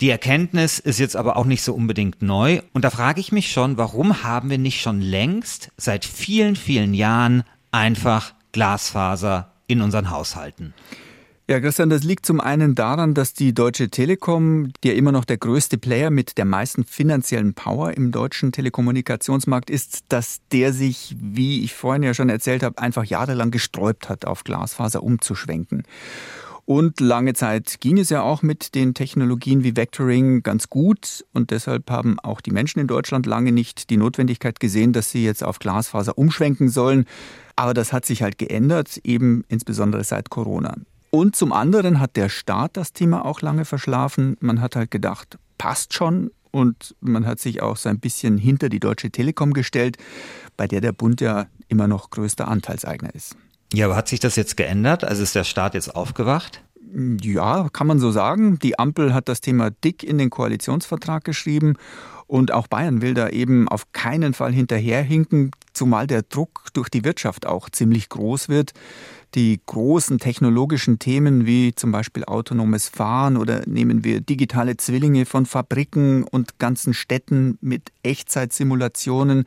Die 0.00 0.10
Erkenntnis 0.10 0.80
ist 0.80 0.98
jetzt 0.98 1.14
aber 1.14 1.36
auch 1.36 1.44
nicht 1.44 1.62
so 1.62 1.72
unbedingt 1.74 2.20
neu. 2.20 2.62
Und 2.72 2.84
da 2.84 2.90
frage 2.90 3.20
ich 3.20 3.30
mich 3.30 3.52
schon, 3.52 3.76
warum 3.76 4.24
haben 4.24 4.50
wir 4.50 4.58
nicht 4.58 4.80
schon 4.80 5.00
längst 5.00 5.70
seit 5.76 6.04
vielen, 6.04 6.56
vielen 6.56 6.94
Jahren 6.94 7.44
einfach 7.70 8.34
Glasfaser 8.50 9.52
in 9.68 9.80
unseren 9.80 10.10
Haushalten? 10.10 10.74
Ja, 11.50 11.60
Christian, 11.60 11.88
das 11.88 12.04
liegt 12.04 12.26
zum 12.26 12.42
einen 12.42 12.74
daran, 12.74 13.14
dass 13.14 13.32
die 13.32 13.54
Deutsche 13.54 13.88
Telekom, 13.88 14.70
ja 14.84 14.92
immer 14.92 15.12
noch 15.12 15.24
der 15.24 15.38
größte 15.38 15.78
Player 15.78 16.10
mit 16.10 16.36
der 16.36 16.44
meisten 16.44 16.84
finanziellen 16.84 17.54
Power 17.54 17.94
im 17.94 18.12
deutschen 18.12 18.52
Telekommunikationsmarkt 18.52 19.70
ist, 19.70 20.04
dass 20.10 20.40
der 20.52 20.74
sich, 20.74 21.16
wie 21.18 21.64
ich 21.64 21.72
vorhin 21.72 22.02
ja 22.02 22.12
schon 22.12 22.28
erzählt 22.28 22.62
habe, 22.62 22.76
einfach 22.76 23.04
jahrelang 23.04 23.50
gesträubt 23.50 24.10
hat, 24.10 24.26
auf 24.26 24.44
Glasfaser 24.44 25.02
umzuschwenken. 25.02 25.84
Und 26.66 27.00
lange 27.00 27.32
Zeit 27.32 27.80
ging 27.80 27.96
es 27.96 28.10
ja 28.10 28.20
auch 28.20 28.42
mit 28.42 28.74
den 28.74 28.92
Technologien 28.92 29.64
wie 29.64 29.74
Vectoring 29.74 30.42
ganz 30.42 30.68
gut. 30.68 31.24
Und 31.32 31.50
deshalb 31.50 31.90
haben 31.90 32.20
auch 32.20 32.42
die 32.42 32.50
Menschen 32.50 32.80
in 32.80 32.88
Deutschland 32.88 33.24
lange 33.24 33.52
nicht 33.52 33.88
die 33.88 33.96
Notwendigkeit 33.96 34.60
gesehen, 34.60 34.92
dass 34.92 35.10
sie 35.10 35.24
jetzt 35.24 35.42
auf 35.42 35.60
Glasfaser 35.60 36.18
umschwenken 36.18 36.68
sollen. 36.68 37.06
Aber 37.56 37.72
das 37.72 37.94
hat 37.94 38.04
sich 38.04 38.22
halt 38.22 38.36
geändert, 38.36 39.00
eben 39.02 39.46
insbesondere 39.48 40.04
seit 40.04 40.28
Corona. 40.28 40.76
Und 41.10 41.36
zum 41.36 41.52
anderen 41.52 42.00
hat 42.00 42.16
der 42.16 42.28
Staat 42.28 42.76
das 42.76 42.92
Thema 42.92 43.24
auch 43.24 43.40
lange 43.40 43.64
verschlafen. 43.64 44.36
Man 44.40 44.60
hat 44.60 44.76
halt 44.76 44.90
gedacht, 44.90 45.38
passt 45.56 45.94
schon. 45.94 46.30
Und 46.50 46.94
man 47.00 47.26
hat 47.26 47.40
sich 47.40 47.62
auch 47.62 47.76
so 47.76 47.88
ein 47.88 48.00
bisschen 48.00 48.38
hinter 48.38 48.68
die 48.68 48.80
Deutsche 48.80 49.10
Telekom 49.10 49.52
gestellt, 49.52 49.96
bei 50.56 50.66
der 50.66 50.80
der 50.80 50.92
Bund 50.92 51.20
ja 51.20 51.46
immer 51.68 51.88
noch 51.88 52.10
größter 52.10 52.48
Anteilseigner 52.48 53.14
ist. 53.14 53.36
Ja, 53.72 53.86
aber 53.86 53.96
hat 53.96 54.08
sich 54.08 54.20
das 54.20 54.36
jetzt 54.36 54.56
geändert? 54.56 55.04
Also 55.04 55.22
ist 55.22 55.34
der 55.34 55.44
Staat 55.44 55.74
jetzt 55.74 55.94
aufgewacht? 55.94 56.62
Ja, 57.20 57.68
kann 57.70 57.86
man 57.86 57.98
so 57.98 58.10
sagen. 58.10 58.58
Die 58.58 58.78
Ampel 58.78 59.12
hat 59.12 59.28
das 59.28 59.42
Thema 59.42 59.70
dick 59.70 60.02
in 60.02 60.16
den 60.16 60.30
Koalitionsvertrag 60.30 61.22
geschrieben 61.22 61.76
und 62.28 62.52
auch 62.52 62.68
Bayern 62.68 63.02
will 63.02 63.14
da 63.14 63.30
eben 63.30 63.68
auf 63.68 63.90
keinen 63.92 64.34
Fall 64.34 64.52
hinterherhinken, 64.52 65.50
zumal 65.72 66.06
der 66.06 66.22
Druck 66.22 66.66
durch 66.74 66.90
die 66.90 67.02
Wirtschaft 67.02 67.46
auch 67.46 67.70
ziemlich 67.70 68.10
groß 68.10 68.48
wird. 68.48 68.72
Die 69.34 69.60
großen 69.64 70.18
technologischen 70.18 70.98
Themen 70.98 71.46
wie 71.46 71.74
zum 71.74 71.90
Beispiel 71.90 72.24
autonomes 72.24 72.88
Fahren 72.88 73.36
oder 73.36 73.62
nehmen 73.66 74.04
wir 74.04 74.20
digitale 74.20 74.76
Zwillinge 74.76 75.26
von 75.26 75.46
Fabriken 75.46 76.22
und 76.22 76.58
ganzen 76.58 76.94
Städten 76.94 77.58
mit 77.60 77.92
Echtzeitsimulationen 78.02 79.44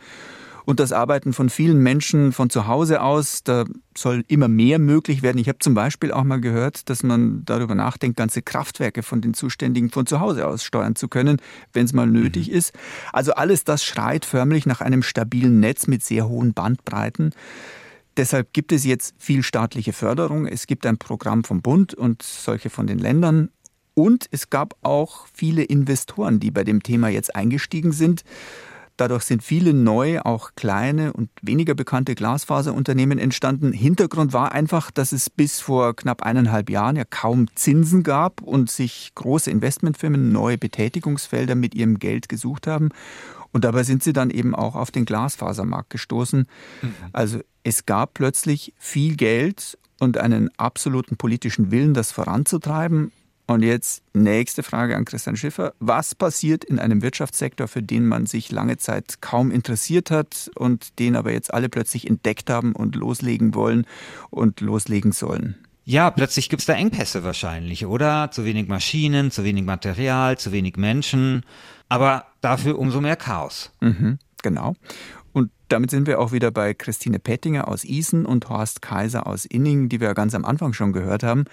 und 0.65 0.79
das 0.79 0.91
Arbeiten 0.91 1.33
von 1.33 1.49
vielen 1.49 1.79
Menschen 1.79 2.31
von 2.31 2.49
zu 2.49 2.67
Hause 2.67 3.01
aus, 3.01 3.43
da 3.43 3.65
soll 3.97 4.23
immer 4.27 4.47
mehr 4.47 4.79
möglich 4.79 5.21
werden. 5.21 5.37
Ich 5.37 5.47
habe 5.47 5.59
zum 5.59 5.73
Beispiel 5.73 6.11
auch 6.11 6.23
mal 6.23 6.39
gehört, 6.39 6.89
dass 6.89 7.03
man 7.03 7.43
darüber 7.45 7.75
nachdenkt, 7.75 8.17
ganze 8.17 8.41
Kraftwerke 8.41 9.03
von 9.03 9.21
den 9.21 9.33
Zuständigen 9.33 9.89
von 9.89 10.05
zu 10.05 10.19
Hause 10.19 10.47
aus 10.47 10.63
steuern 10.63 10.95
zu 10.95 11.07
können, 11.07 11.37
wenn 11.73 11.85
es 11.85 11.93
mal 11.93 12.07
nötig 12.07 12.49
mhm. 12.49 12.55
ist. 12.55 12.73
Also 13.11 13.33
alles 13.33 13.63
das 13.63 13.83
schreit 13.83 14.25
förmlich 14.25 14.65
nach 14.65 14.81
einem 14.81 15.03
stabilen 15.03 15.59
Netz 15.59 15.87
mit 15.87 16.03
sehr 16.03 16.27
hohen 16.27 16.53
Bandbreiten. 16.53 17.33
Deshalb 18.17 18.53
gibt 18.53 18.71
es 18.71 18.83
jetzt 18.85 19.15
viel 19.17 19.41
staatliche 19.41 19.93
Förderung. 19.93 20.45
Es 20.45 20.67
gibt 20.67 20.85
ein 20.85 20.97
Programm 20.97 21.43
vom 21.43 21.61
Bund 21.61 21.93
und 21.93 22.21
solche 22.21 22.69
von 22.69 22.87
den 22.87 22.99
Ländern. 22.99 23.49
Und 23.93 24.27
es 24.31 24.49
gab 24.49 24.75
auch 24.81 25.27
viele 25.33 25.63
Investoren, 25.63 26.39
die 26.39 26.51
bei 26.51 26.63
dem 26.63 26.83
Thema 26.83 27.09
jetzt 27.09 27.35
eingestiegen 27.35 27.91
sind. 27.91 28.23
Dadurch 29.01 29.23
sind 29.23 29.41
viele 29.41 29.73
neue, 29.73 30.27
auch 30.27 30.51
kleine 30.55 31.11
und 31.11 31.31
weniger 31.41 31.73
bekannte 31.73 32.13
Glasfaserunternehmen 32.13 33.17
entstanden. 33.17 33.73
Hintergrund 33.73 34.31
war 34.31 34.51
einfach, 34.51 34.91
dass 34.91 35.11
es 35.11 35.27
bis 35.27 35.59
vor 35.59 35.95
knapp 35.95 36.21
eineinhalb 36.21 36.69
Jahren 36.69 36.97
ja 36.97 37.03
kaum 37.03 37.47
Zinsen 37.55 38.03
gab 38.03 38.43
und 38.43 38.69
sich 38.69 39.13
große 39.15 39.49
Investmentfirmen 39.49 40.31
neue 40.31 40.59
Betätigungsfelder 40.59 41.55
mit 41.55 41.73
ihrem 41.73 41.97
Geld 41.97 42.29
gesucht 42.29 42.67
haben. 42.67 42.89
Und 43.51 43.65
dabei 43.65 43.81
sind 43.81 44.03
sie 44.03 44.13
dann 44.13 44.29
eben 44.29 44.53
auch 44.53 44.75
auf 44.75 44.91
den 44.91 45.05
Glasfasermarkt 45.05 45.89
gestoßen. 45.89 46.45
Mhm. 46.83 46.93
Also 47.11 47.39
es 47.63 47.87
gab 47.87 48.13
plötzlich 48.13 48.71
viel 48.77 49.15
Geld 49.15 49.79
und 49.99 50.19
einen 50.19 50.51
absoluten 50.57 51.17
politischen 51.17 51.71
Willen, 51.71 51.95
das 51.95 52.11
voranzutreiben. 52.11 53.11
Und 53.51 53.63
jetzt 53.63 54.01
nächste 54.13 54.63
Frage 54.63 54.95
an 54.95 55.03
Christian 55.03 55.35
Schiffer. 55.35 55.73
Was 55.81 56.15
passiert 56.15 56.63
in 56.63 56.79
einem 56.79 57.01
Wirtschaftssektor, 57.01 57.67
für 57.67 57.83
den 57.83 58.07
man 58.07 58.25
sich 58.25 58.49
lange 58.49 58.77
Zeit 58.77 59.17
kaum 59.19 59.51
interessiert 59.51 60.09
hat 60.09 60.49
und 60.55 60.99
den 60.99 61.17
aber 61.17 61.33
jetzt 61.33 61.53
alle 61.53 61.67
plötzlich 61.67 62.07
entdeckt 62.07 62.49
haben 62.49 62.71
und 62.71 62.95
loslegen 62.95 63.53
wollen 63.53 63.85
und 64.29 64.61
loslegen 64.61 65.11
sollen? 65.11 65.57
Ja, 65.83 66.11
plötzlich 66.11 66.47
gibt 66.47 66.61
es 66.61 66.65
da 66.65 66.75
Engpässe 66.75 67.25
wahrscheinlich, 67.25 67.85
oder? 67.85 68.31
Zu 68.31 68.45
wenig 68.45 68.69
Maschinen, 68.69 69.31
zu 69.31 69.43
wenig 69.43 69.65
Material, 69.65 70.37
zu 70.37 70.53
wenig 70.53 70.77
Menschen, 70.77 71.43
aber 71.89 72.27
dafür 72.39 72.79
umso 72.79 73.01
mehr 73.01 73.17
Chaos. 73.17 73.73
Mhm, 73.81 74.17
genau. 74.43 74.75
Damit 75.71 75.89
sind 75.89 76.05
wir 76.05 76.19
auch 76.19 76.33
wieder 76.33 76.51
bei 76.51 76.73
Christine 76.73 77.17
Pettinger 77.17 77.69
aus 77.69 77.85
Isen 77.85 78.25
und 78.25 78.49
Horst 78.49 78.81
Kaiser 78.81 79.25
aus 79.25 79.45
Inning, 79.45 79.87
die 79.87 80.01
wir 80.01 80.13
ganz 80.13 80.35
am 80.35 80.43
Anfang 80.43 80.73
schon 80.73 80.91
gehört 80.91 81.23
haben. 81.23 81.45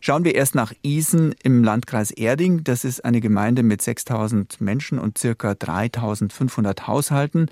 Schauen 0.00 0.24
wir 0.24 0.34
erst 0.34 0.54
nach 0.54 0.72
Isen 0.80 1.34
im 1.42 1.62
Landkreis 1.62 2.10
Erding. 2.10 2.64
Das 2.64 2.86
ist 2.86 3.04
eine 3.04 3.20
Gemeinde 3.20 3.62
mit 3.62 3.82
6000 3.82 4.62
Menschen 4.62 4.98
und 4.98 5.18
circa 5.18 5.54
3500 5.54 6.86
Haushalten. 6.86 7.50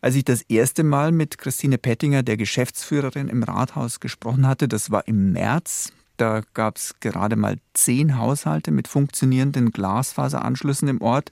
Als 0.00 0.16
ich 0.16 0.24
das 0.24 0.42
erste 0.42 0.82
Mal 0.82 1.12
mit 1.12 1.38
Christine 1.38 1.78
Pettinger, 1.78 2.24
der 2.24 2.36
Geschäftsführerin 2.36 3.28
im 3.28 3.44
Rathaus, 3.44 4.00
gesprochen 4.00 4.48
hatte, 4.48 4.66
das 4.66 4.90
war 4.90 5.06
im 5.06 5.30
März. 5.30 5.92
Da 6.16 6.42
gab 6.54 6.76
es 6.76 6.96
gerade 6.98 7.36
mal 7.36 7.58
zehn 7.72 8.18
Haushalte 8.18 8.72
mit 8.72 8.88
funktionierenden 8.88 9.70
Glasfaseranschlüssen 9.70 10.88
im 10.88 11.00
Ort 11.00 11.30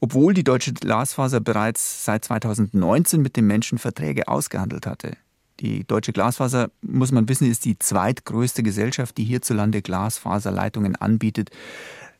obwohl 0.00 0.34
die 0.34 0.44
Deutsche 0.44 0.72
Glasfaser 0.72 1.40
bereits 1.40 2.04
seit 2.04 2.24
2019 2.24 3.20
mit 3.20 3.36
den 3.36 3.46
Menschen 3.46 3.78
Verträge 3.78 4.28
ausgehandelt 4.28 4.86
hatte. 4.86 5.16
Die 5.60 5.84
Deutsche 5.84 6.12
Glasfaser, 6.12 6.70
muss 6.82 7.10
man 7.10 7.28
wissen, 7.28 7.50
ist 7.50 7.64
die 7.64 7.78
zweitgrößte 7.78 8.62
Gesellschaft, 8.62 9.16
die 9.18 9.24
hierzulande 9.24 9.82
Glasfaserleitungen 9.82 10.94
anbietet, 10.94 11.50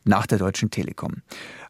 nach 0.03 0.25
der 0.25 0.39
Deutschen 0.39 0.71
Telekom. 0.71 1.21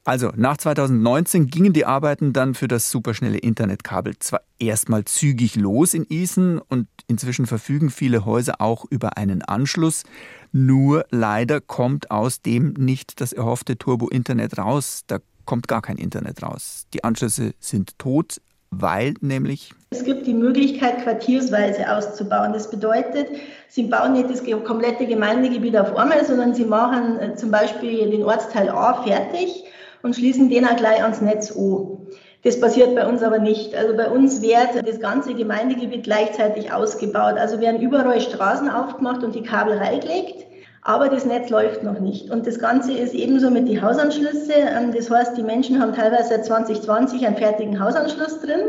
Also 0.03 0.31
nach 0.35 0.57
2019 0.57 1.47
gingen 1.47 1.73
die 1.73 1.85
Arbeiten 1.85 2.33
dann 2.33 2.55
für 2.55 2.67
das 2.67 2.89
superschnelle 2.89 3.37
Internetkabel 3.37 4.17
zwar 4.19 4.41
erstmal 4.57 5.05
zügig 5.05 5.55
los 5.55 5.93
in 5.93 6.05
Isen 6.05 6.59
und 6.59 6.87
inzwischen 7.07 7.45
verfügen 7.45 7.89
viele 7.89 8.25
Häuser 8.25 8.61
auch 8.61 8.85
über 8.89 9.17
einen 9.17 9.41
Anschluss. 9.41 10.03
Nur 10.51 11.05
leider 11.09 11.59
kommt 11.61 12.11
aus 12.11 12.41
dem 12.41 12.73
nicht 12.73 13.21
das 13.21 13.33
erhoffte 13.33 13.77
Turbo-Internet 13.77 14.57
raus. 14.57 15.03
Da 15.05 15.19
kommt 15.49 15.67
gar 15.67 15.81
kein 15.81 15.97
Internet 15.97 16.43
raus. 16.43 16.85
Die 16.93 17.03
Anschlüsse 17.03 17.53
sind 17.59 17.97
tot, 17.97 18.39
weil 18.69 19.15
nämlich 19.19 19.73
es 19.89 20.03
gibt 20.03 20.27
die 20.27 20.35
Möglichkeit, 20.35 21.01
quartiersweise 21.01 21.91
auszubauen. 21.91 22.53
Das 22.53 22.69
bedeutet, 22.69 23.27
Sie 23.67 23.87
bauen 23.87 24.13
nicht 24.13 24.29
das 24.29 24.43
komplette 24.63 25.07
Gemeindegebiet 25.07 25.75
auf 25.75 25.95
einmal, 25.95 26.23
sondern 26.23 26.53
Sie 26.53 26.65
machen 26.65 27.19
äh, 27.19 27.33
zum 27.33 27.49
Beispiel 27.49 28.11
den 28.11 28.23
Ortsteil 28.23 28.69
A 28.69 29.01
fertig 29.01 29.63
und 30.03 30.15
schließen 30.15 30.51
den 30.51 30.67
auch 30.67 30.75
gleich 30.75 31.01
ans 31.01 31.21
Netz 31.21 31.51
an. 31.51 31.97
Das 32.43 32.59
passiert 32.59 32.93
bei 32.93 33.07
uns 33.07 33.23
aber 33.23 33.39
nicht. 33.39 33.73
Also 33.73 33.97
bei 33.97 34.07
uns 34.07 34.43
wird 34.43 34.87
das 34.87 34.99
ganze 34.99 35.33
Gemeindegebiet 35.33 36.03
gleichzeitig 36.03 36.71
ausgebaut. 36.71 37.37
Also 37.39 37.59
werden 37.59 37.81
überall 37.81 38.21
Straßen 38.21 38.69
aufgemacht 38.69 39.23
und 39.23 39.33
die 39.33 39.41
Kabel 39.41 39.79
reingelegt. 39.79 40.45
Aber 40.89 41.07
das 41.07 41.23
Netz 41.23 41.51
läuft 41.51 41.83
noch 41.83 41.99
nicht. 41.99 42.31
Und 42.31 42.47
das 42.47 42.57
Ganze 42.57 42.93
ist 42.93 43.13
ebenso 43.13 43.51
mit 43.51 43.67
den 43.67 43.79
Hausanschlüssen. 43.79 44.49
Ähm, 44.57 44.91
das 44.91 45.11
heißt, 45.11 45.37
die 45.37 45.43
Menschen 45.43 45.79
haben 45.79 45.93
teilweise 45.93 46.29
seit 46.29 46.45
2020 46.47 47.27
einen 47.27 47.37
fertigen 47.37 47.79
Hausanschluss 47.79 48.41
drin, 48.41 48.59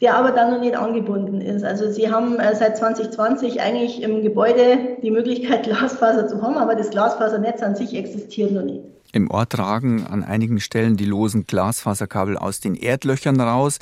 der 0.00 0.14
aber 0.14 0.30
dann 0.30 0.52
noch 0.52 0.60
nicht 0.60 0.76
angebunden 0.76 1.40
ist. 1.40 1.64
Also 1.64 1.90
sie 1.90 2.12
haben 2.12 2.38
äh, 2.38 2.54
seit 2.54 2.78
2020 2.78 3.60
eigentlich 3.60 4.00
im 4.04 4.22
Gebäude 4.22 4.98
die 5.02 5.10
Möglichkeit, 5.10 5.62
Glasfaser 5.64 6.28
zu 6.28 6.40
haben, 6.42 6.58
aber 6.58 6.76
das 6.76 6.90
Glasfasernetz 6.90 7.60
an 7.60 7.74
sich 7.74 7.92
existiert 7.96 8.52
noch 8.52 8.62
nicht. 8.62 8.84
Im 9.12 9.28
Ort 9.28 9.58
ragen 9.58 10.06
an 10.08 10.22
einigen 10.22 10.60
Stellen 10.60 10.96
die 10.96 11.06
losen 11.06 11.44
Glasfaserkabel 11.48 12.38
aus 12.38 12.60
den 12.60 12.76
Erdlöchern 12.76 13.40
raus. 13.40 13.80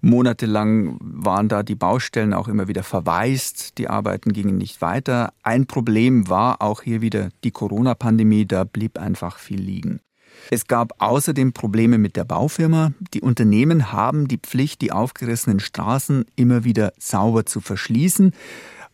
Monatelang 0.00 0.96
waren 1.00 1.48
da 1.48 1.62
die 1.62 1.74
Baustellen 1.74 2.32
auch 2.32 2.48
immer 2.48 2.68
wieder 2.68 2.82
verwaist, 2.82 3.78
die 3.78 3.88
Arbeiten 3.88 4.32
gingen 4.32 4.56
nicht 4.56 4.80
weiter. 4.80 5.32
Ein 5.42 5.66
Problem 5.66 6.28
war 6.28 6.62
auch 6.62 6.82
hier 6.82 7.00
wieder 7.00 7.30
die 7.42 7.50
Corona-Pandemie, 7.50 8.46
da 8.46 8.64
blieb 8.64 8.98
einfach 8.98 9.38
viel 9.38 9.60
liegen. 9.60 10.00
Es 10.50 10.66
gab 10.66 10.92
außerdem 10.98 11.52
Probleme 11.52 11.98
mit 11.98 12.16
der 12.16 12.24
Baufirma. 12.24 12.92
Die 13.12 13.20
Unternehmen 13.20 13.92
haben 13.92 14.28
die 14.28 14.38
Pflicht, 14.38 14.80
die 14.80 14.92
aufgerissenen 14.92 15.60
Straßen 15.60 16.24
immer 16.36 16.64
wieder 16.64 16.92
sauber 16.98 17.44
zu 17.44 17.60
verschließen. 17.60 18.32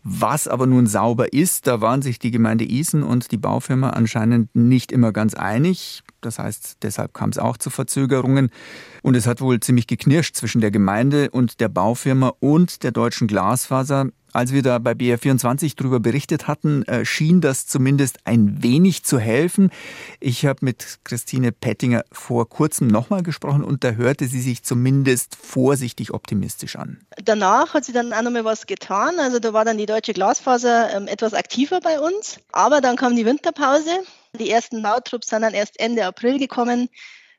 Was 0.03 0.49
aber 0.49 0.67
nun 0.67 0.87
sauber 0.87 1.33
ist, 1.33 1.67
da 1.67 1.81
waren 1.81 2.03
sich 2.03 2.19
die 2.19 2.31
Gemeinde 2.31 2.65
Isen 2.65 3.03
und 3.03 3.31
die 3.31 3.39
Baufirma 3.39 3.91
anscheinend 3.91 4.55
nicht 4.55 4.93
immer 4.93 5.13
ganz 5.13 5.35
einig. 5.35 6.03
Das 6.25 6.39
heißt, 6.39 6.79
deshalb 6.83 7.15
kam 7.15 7.31
es 7.31 7.39
auch 7.39 7.57
zu 7.57 7.71
Verzögerungen. 7.71 8.51
Und 9.03 9.15
es 9.17 9.27
hat 9.27 9.41
wohl 9.41 9.61
ziemlich 9.61 9.87
geknirscht 9.87 10.37
zwischen 10.37 10.61
der 10.61 10.71
Gemeinde 10.71 11.31
und 11.31 11.61
der 11.61 11.69
Baufirma 11.69 12.33
und 12.41 12.83
der 12.83 12.93
deutschen 12.93 13.27
Glasfaser. 13.27 14.07
Als 14.35 14.53
wir 14.53 14.63
da 14.63 14.81
bei 14.81 14.93
BR24 14.93 15.75
darüber 15.77 16.01
berichtet 16.01 16.49
hatten, 16.49 16.83
äh, 16.89 17.05
schien 17.05 17.41
das 17.41 17.69
zumindest 17.69 18.19
ein 18.25 18.65
wenig 18.65 19.05
zu 19.05 19.21
helfen. 19.21 19.71
Ich 20.19 20.45
habe 20.45 20.59
mit 20.63 20.99
Christine 21.05 21.53
Pettinger 21.53 22.03
vor 22.11 22.49
kurzem 22.49 22.89
nochmal 22.89 23.23
gesprochen 23.23 23.63
und 23.63 23.85
da 23.85 23.93
hörte 23.93 24.27
sie 24.27 24.41
sich 24.41 24.65
zumindest 24.65 25.37
vorsichtig 25.37 26.13
optimistisch 26.13 26.75
an. 26.75 26.99
Danach 27.25 27.75
hat 27.75 27.85
sie 27.85 27.93
dann 27.93 28.13
auch 28.13 28.23
nochmal 28.23 28.45
was 28.45 28.67
getan. 28.67 29.21
Also 29.21 29.39
da 29.39 29.53
war 29.53 29.65
dann 29.65 29.79
die 29.79 29.87
deutsche 29.87 30.15
Glasfaser 30.15 30.93
ähm, 30.97 31.07
etwas 31.07 31.33
aktiver 31.33 31.79
bei 31.79 32.01
uns. 32.01 32.41
Aber 32.51 32.81
dann 32.81 32.97
kam 32.97 33.15
die 33.15 33.25
Winterpause. 33.25 33.91
Die 34.39 34.51
ersten 34.51 34.83
Bautrupps 34.83 35.29
sind 35.29 35.43
dann 35.43 35.55
erst 35.55 35.79
Ende 35.79 36.05
April 36.05 36.39
gekommen. 36.39 36.89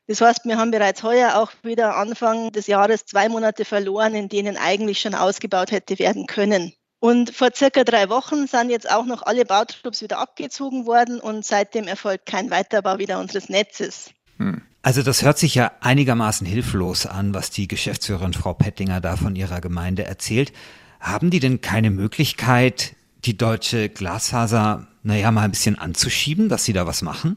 Das 0.06 0.20
heißt, 0.20 0.44
wir 0.44 0.56
haben 0.56 0.70
bereits 0.70 1.02
heuer 1.02 1.36
auch 1.36 1.50
wieder 1.62 1.96
Anfang 1.96 2.52
des 2.52 2.68
Jahres 2.68 3.06
zwei 3.06 3.28
Monate 3.28 3.64
verloren, 3.64 4.14
in 4.14 4.28
denen 4.28 4.56
eigentlich 4.56 5.00
schon 5.00 5.14
ausgebaut 5.14 5.72
hätte 5.72 5.98
werden 5.98 6.26
können. 6.26 6.72
Und 7.00 7.30
vor 7.30 7.50
circa 7.54 7.84
drei 7.84 8.08
Wochen 8.08 8.46
sind 8.46 8.70
jetzt 8.70 8.90
auch 8.90 9.04
noch 9.04 9.22
alle 9.22 9.44
Bautrupps 9.44 10.00
wieder 10.00 10.18
abgezogen 10.18 10.86
worden 10.86 11.20
und 11.20 11.44
seitdem 11.44 11.86
erfolgt 11.86 12.26
kein 12.26 12.50
Weiterbau 12.50 12.98
wieder 12.98 13.18
unseres 13.18 13.48
Netzes. 13.48 14.10
Hm. 14.38 14.62
Also 14.82 15.02
das 15.02 15.22
hört 15.22 15.36
sich 15.36 15.56
ja 15.56 15.72
einigermaßen 15.80 16.46
hilflos 16.46 17.06
an, 17.06 17.34
was 17.34 17.50
die 17.50 17.66
Geschäftsführerin 17.66 18.32
Frau 18.32 18.54
Pettinger 18.54 19.00
da 19.00 19.16
von 19.16 19.34
ihrer 19.34 19.60
Gemeinde 19.60 20.04
erzählt. 20.04 20.52
Haben 21.00 21.30
die 21.30 21.40
denn 21.40 21.60
keine 21.60 21.90
Möglichkeit, 21.90 22.94
die 23.24 23.36
deutsche 23.36 23.88
Glasfaser 23.88 24.86
naja, 25.06 25.30
mal 25.30 25.42
ein 25.42 25.52
bisschen 25.52 25.78
anzuschieben, 25.78 26.48
dass 26.48 26.64
Sie 26.64 26.72
da 26.72 26.84
was 26.84 27.00
machen? 27.00 27.36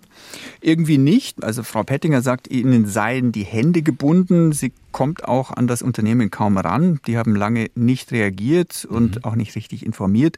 Irgendwie 0.59 0.97
nicht. 0.97 1.43
Also 1.43 1.61
Frau 1.61 1.83
Pettinger 1.83 2.23
sagt, 2.23 2.49
Ihnen 2.49 2.87
seien 2.87 3.31
die 3.31 3.43
Hände 3.43 3.83
gebunden. 3.83 4.53
Sie 4.53 4.73
kommt 4.91 5.25
auch 5.25 5.51
an 5.51 5.67
das 5.67 5.83
Unternehmen 5.83 6.31
kaum 6.31 6.57
ran. 6.57 6.99
Die 7.05 7.15
haben 7.15 7.35
lange 7.35 7.69
nicht 7.75 8.11
reagiert 8.11 8.85
und 8.89 9.17
mhm. 9.17 9.23
auch 9.23 9.35
nicht 9.35 9.55
richtig 9.55 9.85
informiert. 9.85 10.37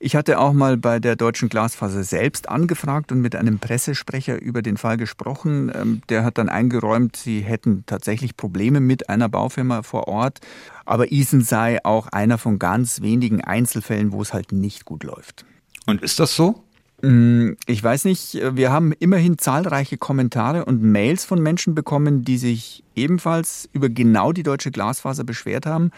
Ich 0.00 0.16
hatte 0.16 0.40
auch 0.40 0.52
mal 0.52 0.76
bei 0.76 0.98
der 0.98 1.14
Deutschen 1.14 1.48
Glasfaser 1.48 2.02
selbst 2.02 2.48
angefragt 2.48 3.12
und 3.12 3.20
mit 3.20 3.36
einem 3.36 3.60
Pressesprecher 3.60 4.42
über 4.42 4.60
den 4.60 4.76
Fall 4.76 4.96
gesprochen. 4.96 5.70
Ähm, 5.72 6.02
der 6.08 6.24
hat 6.24 6.36
dann 6.36 6.48
eingeräumt, 6.48 7.14
sie 7.14 7.42
hätten 7.42 7.84
tatsächlich 7.86 8.36
Probleme 8.36 8.80
mit 8.80 9.08
einer 9.08 9.28
Baufirma 9.28 9.84
vor 9.84 10.08
Ort. 10.08 10.40
Aber 10.84 11.12
Isen 11.12 11.42
sei 11.42 11.84
auch 11.84 12.08
einer 12.08 12.38
von 12.38 12.58
ganz 12.58 13.02
wenigen 13.02 13.40
Einzelfällen, 13.40 14.10
wo 14.10 14.20
es 14.20 14.34
halt 14.34 14.50
nicht 14.50 14.84
gut 14.84 15.04
läuft. 15.04 15.44
Und 15.86 16.02
ist 16.02 16.18
das 16.18 16.34
so? 16.34 16.64
Mm, 17.02 17.54
ich 17.66 17.82
weiß 17.82 18.04
nicht, 18.04 18.34
wir 18.34 18.70
haben 18.70 18.92
immerhin 18.92 19.36
zahlreiche 19.36 19.98
Kommentare 19.98 20.64
und 20.64 20.82
Mails 20.82 21.24
von 21.24 21.42
Menschen 21.42 21.74
bekommen, 21.74 22.24
die 22.24 22.38
sich 22.38 22.84
ebenfalls 22.94 23.68
über 23.72 23.88
genau 23.88 24.32
die 24.32 24.44
deutsche 24.44 24.70
Glasfaser 24.70 25.24
beschwert 25.24 25.66
haben. 25.66 25.90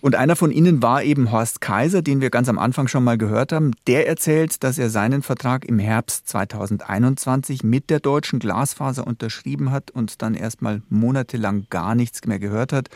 Und 0.00 0.14
einer 0.14 0.36
von 0.36 0.52
ihnen 0.52 0.80
war 0.80 1.02
eben 1.02 1.32
Horst 1.32 1.60
Kaiser, 1.60 2.02
den 2.02 2.20
wir 2.20 2.30
ganz 2.30 2.48
am 2.48 2.58
Anfang 2.58 2.86
schon 2.86 3.02
mal 3.02 3.18
gehört 3.18 3.52
haben. 3.52 3.72
Der 3.88 4.06
erzählt, 4.06 4.62
dass 4.62 4.78
er 4.78 4.90
seinen 4.90 5.22
Vertrag 5.22 5.64
im 5.64 5.80
Herbst 5.80 6.28
2021 6.28 7.64
mit 7.64 7.90
der 7.90 7.98
deutschen 7.98 8.38
Glasfaser 8.38 9.04
unterschrieben 9.04 9.72
hat 9.72 9.90
und 9.90 10.22
dann 10.22 10.34
erstmal 10.34 10.82
monatelang 10.88 11.66
gar 11.68 11.96
nichts 11.96 12.24
mehr 12.26 12.38
gehört 12.38 12.72
hat, 12.72 12.90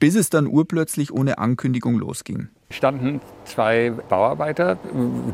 bis 0.00 0.16
es 0.16 0.30
dann 0.30 0.46
urplötzlich 0.46 1.12
ohne 1.12 1.38
Ankündigung 1.38 1.98
losging 1.98 2.48
standen 2.70 3.20
zwei 3.44 3.90
Bauarbeiter, 4.08 4.78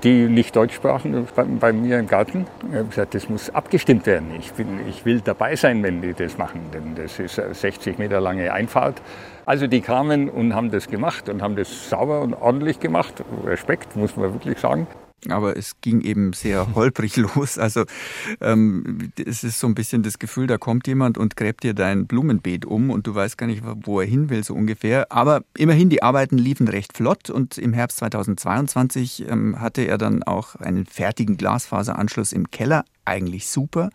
die 0.03 0.27
nicht 0.27 0.57
Deutsch 0.57 0.75
sprachen, 0.75 1.27
bei, 1.61 1.73
mir 1.73 1.99
im 1.99 2.07
Garten. 2.07 2.47
Ich 2.71 2.77
habe 2.77 2.89
gesagt, 2.89 3.15
das 3.15 3.29
muss 3.29 3.51
abgestimmt 3.51 4.07
werden. 4.07 4.29
Ich 4.39 4.57
will, 4.57 4.67
ich 4.89 5.05
will 5.05 5.21
dabei 5.21 5.55
sein, 5.55 5.83
wenn 5.83 6.01
die 6.01 6.15
das 6.15 6.39
machen, 6.39 6.61
denn 6.73 6.95
das 6.95 7.19
ist 7.19 7.39
eine 7.39 7.55
60 7.55 7.99
Meter 7.99 8.21
lange 8.21 8.53
Einfahrt. 8.53 9.03
Also 9.45 9.67
die 9.67 9.83
kamen 9.83 10.31
und 10.31 10.55
haben 10.55 10.71
das 10.71 10.89
gemacht 10.89 11.29
und 11.29 11.43
haben 11.43 11.57
das 11.57 11.91
sauber 11.91 12.23
und 12.23 12.35
ordentlich 12.35 12.81
gemacht. 12.81 13.23
Respekt, 13.45 13.97
muss 13.97 14.17
man 14.17 14.33
wirklich 14.33 14.59
sagen 14.59 14.87
aber 15.29 15.57
es 15.57 15.81
ging 15.81 16.01
eben 16.01 16.33
sehr 16.33 16.67
holprig 16.75 17.17
los. 17.17 17.59
Also 17.59 17.85
ähm, 18.41 19.13
es 19.25 19.45
ist 19.45 19.59
so 19.59 19.67
ein 19.67 19.75
bisschen 19.75 20.03
das 20.03 20.19
Gefühl, 20.19 20.47
da 20.47 20.59
kommt 20.59 20.87
jemand 20.87 21.19
und 21.19 21.37
gräbt 21.37 21.63
dir 21.63 21.75
dein 21.75 22.07
Blumenbeet 22.07 22.65
um 22.65 22.91
und 22.91 23.07
du 23.07 23.15
weißt 23.15 23.39
gar 23.39 23.47
nicht, 23.47 23.63
wo 23.65 24.01
er 24.01 24.07
hin 24.07 24.31
will, 24.31 24.45
so 24.45 24.55
ungefähr. 24.55 25.11
Aber 25.11 25.43
immerhin, 25.57 25.89
die 25.89 26.03
Arbeiten 26.03 26.39
liefen 26.39 26.69
recht 26.69 26.97
flott 26.97 27.31
und 27.31 27.59
im 27.59 27.73
Herbst 27.73 27.99
2022 27.99 29.29
ähm, 29.29 29.61
hatte 29.61 29.83
er 29.83 29.99
dann 29.99 30.23
auch 30.23 30.57
einen 30.57 30.87
fertigen 30.87 31.37
Glasfaseranschluss 31.37 32.33
im 32.33 32.51
Keller. 32.51 32.85
Eigentlich 33.05 33.49
super. 33.49 33.91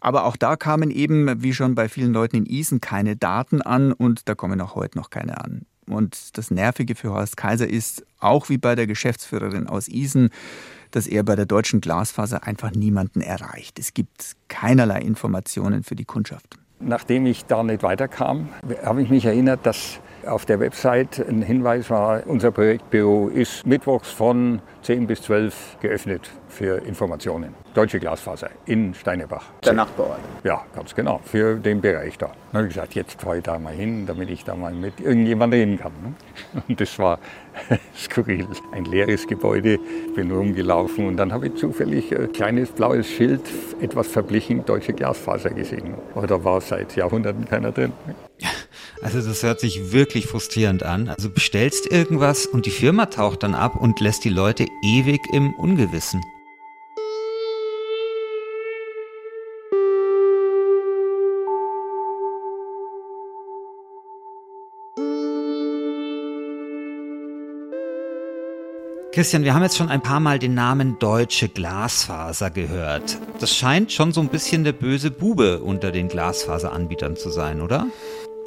Aber 0.00 0.24
auch 0.24 0.36
da 0.36 0.56
kamen 0.56 0.90
eben, 0.90 1.42
wie 1.42 1.52
schon 1.52 1.74
bei 1.74 1.88
vielen 1.88 2.12
Leuten 2.12 2.36
in 2.36 2.46
Isen, 2.46 2.80
keine 2.80 3.16
Daten 3.16 3.62
an 3.62 3.92
und 3.92 4.28
da 4.28 4.34
kommen 4.34 4.60
auch 4.60 4.76
heute 4.76 4.96
noch 4.96 5.10
keine 5.10 5.42
an. 5.42 5.66
Und 5.88 6.36
das 6.36 6.50
Nervige 6.50 6.94
für 6.94 7.10
Horst 7.10 7.36
Kaiser 7.36 7.68
ist, 7.68 8.04
auch 8.20 8.48
wie 8.48 8.58
bei 8.58 8.74
der 8.74 8.86
Geschäftsführerin 8.86 9.66
aus 9.66 9.88
Isen, 9.88 10.30
dass 10.90 11.06
er 11.06 11.22
bei 11.22 11.36
der 11.36 11.46
deutschen 11.46 11.80
Glasfaser 11.80 12.44
einfach 12.44 12.70
niemanden 12.72 13.20
erreicht. 13.20 13.78
Es 13.78 13.94
gibt 13.94 14.36
keinerlei 14.48 15.00
Informationen 15.00 15.82
für 15.82 15.96
die 15.96 16.04
Kundschaft. 16.04 16.58
Nachdem 16.80 17.26
ich 17.26 17.44
da 17.44 17.62
nicht 17.62 17.82
weiterkam, 17.82 18.48
habe 18.84 19.02
ich 19.02 19.10
mich 19.10 19.24
erinnert, 19.24 19.66
dass 19.66 20.00
auf 20.26 20.46
der 20.46 20.60
Website 20.60 21.24
ein 21.28 21.42
Hinweis 21.42 21.90
war, 21.90 22.22
unser 22.26 22.50
Projektbüro 22.50 23.28
ist 23.28 23.66
mittwochs 23.66 24.10
von 24.10 24.60
10 24.82 25.06
bis 25.06 25.22
12 25.22 25.78
geöffnet 25.80 26.30
für 26.48 26.78
Informationen. 26.86 27.54
Deutsche 27.74 28.00
Glasfaser 28.00 28.50
in 28.66 28.94
Steinebach. 28.94 29.44
Der 29.64 29.74
Nachbarort. 29.74 30.18
Ja, 30.44 30.64
ganz 30.74 30.94
genau, 30.94 31.20
für 31.24 31.56
den 31.56 31.80
Bereich 31.80 32.18
da. 32.18 32.26
Dann 32.26 32.58
habe 32.58 32.68
ich 32.68 32.74
gesagt, 32.74 32.94
jetzt 32.94 33.20
fahre 33.20 33.38
ich 33.38 33.44
da 33.44 33.58
mal 33.58 33.74
hin, 33.74 34.06
damit 34.06 34.30
ich 34.30 34.44
da 34.44 34.54
mal 34.54 34.72
mit 34.72 35.00
irgendjemandem 35.00 35.60
reden 35.60 35.78
kann. 35.78 35.92
Ne? 36.02 36.62
Und 36.68 36.80
das 36.80 36.98
war 36.98 37.18
skurril. 37.96 38.46
Ein 38.72 38.84
leeres 38.84 39.26
Gebäude, 39.26 39.78
bin 40.14 40.30
rumgelaufen 40.30 41.06
und 41.06 41.16
dann 41.16 41.32
habe 41.32 41.48
ich 41.48 41.56
zufällig 41.56 42.16
ein 42.16 42.32
kleines 42.32 42.70
blaues 42.70 43.08
Schild, 43.08 43.42
etwas 43.80 44.08
verblichen, 44.08 44.64
Deutsche 44.64 44.92
Glasfaser 44.92 45.50
gesehen. 45.50 45.94
Aber 46.14 46.26
da 46.26 46.42
war 46.44 46.60
seit 46.60 46.96
Jahrhunderten 46.96 47.44
keiner 47.44 47.72
drin. 47.72 47.92
Also 49.00 49.20
das 49.20 49.42
hört 49.42 49.60
sich 49.60 49.92
wirklich 49.92 50.26
frustrierend 50.26 50.82
an. 50.82 51.08
Also 51.08 51.30
bestellst 51.30 51.90
irgendwas 51.90 52.46
und 52.46 52.66
die 52.66 52.70
Firma 52.70 53.06
taucht 53.06 53.42
dann 53.42 53.54
ab 53.54 53.76
und 53.76 54.00
lässt 54.00 54.24
die 54.24 54.30
Leute 54.30 54.66
ewig 54.82 55.20
im 55.32 55.54
Ungewissen. 55.54 56.20
Christian, 69.12 69.42
wir 69.42 69.52
haben 69.52 69.64
jetzt 69.64 69.76
schon 69.76 69.88
ein 69.88 70.00
paar 70.00 70.20
Mal 70.20 70.38
den 70.38 70.54
Namen 70.54 70.96
Deutsche 71.00 71.48
Glasfaser 71.48 72.50
gehört. 72.50 73.18
Das 73.40 73.52
scheint 73.52 73.90
schon 73.90 74.12
so 74.12 74.20
ein 74.20 74.28
bisschen 74.28 74.62
der 74.62 74.70
böse 74.70 75.10
Bube 75.10 75.58
unter 75.58 75.90
den 75.90 76.06
Glasfaseranbietern 76.06 77.16
zu 77.16 77.30
sein, 77.30 77.60
oder? 77.60 77.88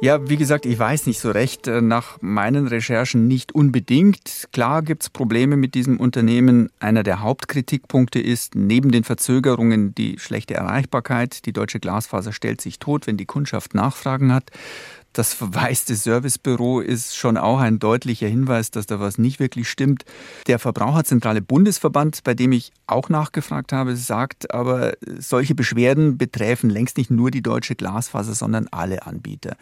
Ja, 0.02 0.28
wie 0.28 0.36
gesagt, 0.36 0.66
ich 0.66 0.76
weiß 0.76 1.06
nicht 1.06 1.20
so 1.20 1.30
recht. 1.30 1.68
Äh, 1.68 1.80
nach 1.80 2.20
meinen 2.20 2.66
Recherchen 2.66 3.28
nicht 3.28 3.52
unbedingt. 3.54 4.48
Klar 4.50 4.82
gibt's 4.82 5.08
Probleme 5.08 5.56
mit 5.56 5.76
diesem 5.76 6.00
Unternehmen. 6.00 6.70
Einer 6.80 7.04
der 7.04 7.20
Hauptkritikpunkte 7.20 8.18
ist 8.18 8.56
neben 8.56 8.90
den 8.90 9.04
Verzögerungen 9.04 9.94
die 9.94 10.18
schlechte 10.18 10.54
Erreichbarkeit. 10.54 11.46
Die 11.46 11.52
deutsche 11.52 11.78
Glasfaser 11.78 12.32
stellt 12.32 12.60
sich 12.60 12.80
tot, 12.80 13.06
wenn 13.06 13.16
die 13.16 13.26
Kundschaft 13.26 13.74
Nachfragen 13.76 14.34
hat. 14.34 14.50
Das 15.12 15.34
verwaiste 15.34 15.94
Servicebüro 15.94 16.80
ist 16.80 17.16
schon 17.16 17.36
auch 17.36 17.60
ein 17.60 17.78
deutlicher 17.78 18.28
Hinweis, 18.28 18.70
dass 18.70 18.86
da 18.86 18.98
was 18.98 19.18
nicht 19.18 19.40
wirklich 19.40 19.68
stimmt. 19.68 20.04
Der 20.46 20.58
Verbraucherzentrale 20.58 21.42
Bundesverband, 21.42 22.24
bei 22.24 22.34
dem 22.34 22.52
ich 22.52 22.72
auch 22.86 23.08
nachgefragt 23.08 23.72
habe, 23.72 23.96
sagt 23.96 24.54
aber, 24.54 24.94
solche 25.18 25.54
Beschwerden 25.54 26.16
betreffen 26.16 26.70
längst 26.70 26.96
nicht 26.96 27.10
nur 27.10 27.30
die 27.30 27.42
deutsche 27.42 27.74
Glasfaser, 27.74 28.34
sondern 28.34 28.68
alle 28.70 29.06
Anbieter. 29.06 29.56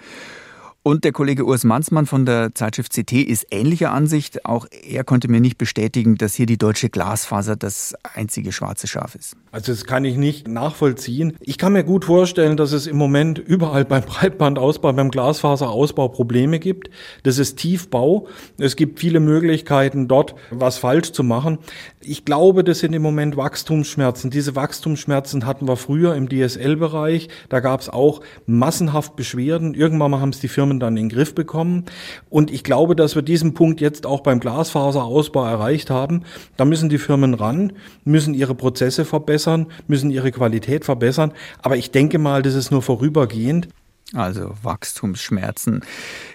Und 0.82 1.04
der 1.04 1.12
Kollege 1.12 1.44
Urs 1.44 1.64
Manzmann 1.64 2.06
von 2.06 2.24
der 2.24 2.54
Zeitschrift 2.54 2.94
CT 2.94 3.12
ist 3.12 3.46
ähnlicher 3.50 3.92
Ansicht. 3.92 4.46
Auch 4.46 4.66
er 4.82 5.04
konnte 5.04 5.28
mir 5.28 5.40
nicht 5.40 5.58
bestätigen, 5.58 6.16
dass 6.16 6.34
hier 6.34 6.46
die 6.46 6.56
deutsche 6.56 6.88
Glasfaser 6.88 7.54
das 7.54 7.94
einzige 8.14 8.50
schwarze 8.50 8.86
Schaf 8.86 9.14
ist. 9.14 9.36
Also 9.52 9.72
das 9.72 9.84
kann 9.84 10.06
ich 10.06 10.16
nicht 10.16 10.48
nachvollziehen. 10.48 11.36
Ich 11.40 11.58
kann 11.58 11.74
mir 11.74 11.84
gut 11.84 12.06
vorstellen, 12.06 12.56
dass 12.56 12.72
es 12.72 12.86
im 12.86 12.96
Moment 12.96 13.38
überall 13.38 13.84
beim 13.84 14.02
Breitbandausbau, 14.02 14.94
beim 14.94 15.10
Glasfaserausbau 15.10 16.08
Probleme 16.08 16.58
gibt. 16.58 16.88
Das 17.24 17.36
ist 17.36 17.56
Tiefbau. 17.56 18.26
Es 18.56 18.74
gibt 18.74 19.00
viele 19.00 19.20
Möglichkeiten, 19.20 20.08
dort 20.08 20.34
was 20.50 20.78
falsch 20.78 21.12
zu 21.12 21.22
machen. 21.22 21.58
Ich 22.02 22.24
glaube, 22.24 22.64
das 22.64 22.78
sind 22.78 22.94
im 22.94 23.02
Moment 23.02 23.36
Wachstumsschmerzen. 23.36 24.30
Diese 24.30 24.56
Wachstumsschmerzen 24.56 25.44
hatten 25.44 25.68
wir 25.68 25.76
früher 25.76 26.14
im 26.14 26.28
DSL-Bereich. 26.30 27.28
Da 27.50 27.60
gab 27.60 27.80
es 27.80 27.90
auch 27.90 28.22
massenhaft 28.46 29.16
Beschwerden. 29.16 29.74
Irgendwann 29.74 30.10
mal 30.10 30.20
haben 30.20 30.30
es 30.30 30.40
die 30.40 30.48
Firmen 30.48 30.70
Firmen 30.70 30.78
dann 30.78 30.96
in 30.96 31.08
den 31.08 31.16
Griff 31.16 31.34
bekommen. 31.34 31.86
Und 32.28 32.50
ich 32.50 32.62
glaube, 32.62 32.94
dass 32.94 33.14
wir 33.14 33.22
diesen 33.22 33.54
Punkt 33.54 33.80
jetzt 33.80 34.06
auch 34.06 34.20
beim 34.20 34.40
Glasfaserausbau 34.40 35.44
erreicht 35.44 35.90
haben. 35.90 36.22
Da 36.56 36.64
müssen 36.64 36.88
die 36.88 36.98
Firmen 36.98 37.34
ran, 37.34 37.72
müssen 38.04 38.34
ihre 38.34 38.54
Prozesse 38.54 39.04
verbessern, 39.04 39.66
müssen 39.88 40.10
ihre 40.10 40.30
Qualität 40.30 40.84
verbessern. 40.84 41.32
Aber 41.62 41.76
ich 41.76 41.90
denke 41.90 42.18
mal, 42.18 42.42
das 42.42 42.54
ist 42.54 42.70
nur 42.70 42.82
vorübergehend. 42.82 43.68
Also 44.12 44.57
Wachstumsschmerzen. 44.62 45.83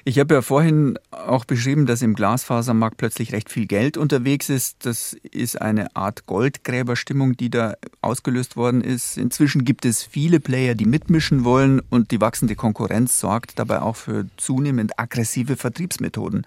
Ich 0.05 0.17
habe 0.19 0.35
ja 0.35 0.41
vorhin 0.41 0.97
auch 1.11 1.43
beschrieben, 1.43 1.85
dass 1.85 2.01
im 2.01 2.13
Glasfasermarkt 2.13 2.95
plötzlich 2.95 3.33
recht 3.33 3.49
viel 3.49 3.65
Geld 3.65 3.97
unterwegs 3.97 4.49
ist. 4.49 4.85
Das 4.85 5.13
ist 5.31 5.61
eine 5.61 5.93
Art 5.93 6.25
Goldgräberstimmung, 6.25 7.35
die 7.35 7.49
da 7.49 7.73
ausgelöst 8.01 8.55
worden 8.55 8.81
ist. 8.81 9.17
Inzwischen 9.17 9.65
gibt 9.65 9.83
es 9.83 10.03
viele 10.03 10.39
Player, 10.39 10.73
die 10.73 10.85
mitmischen 10.85 11.43
wollen 11.43 11.81
und 11.89 12.11
die 12.11 12.21
wachsende 12.21 12.55
Konkurrenz 12.55 13.19
sorgt 13.19 13.59
dabei 13.59 13.81
auch 13.81 13.97
für 13.97 14.25
zunehmend 14.37 14.97
aggressive 14.97 15.57
Vertriebsmethoden. 15.57 16.45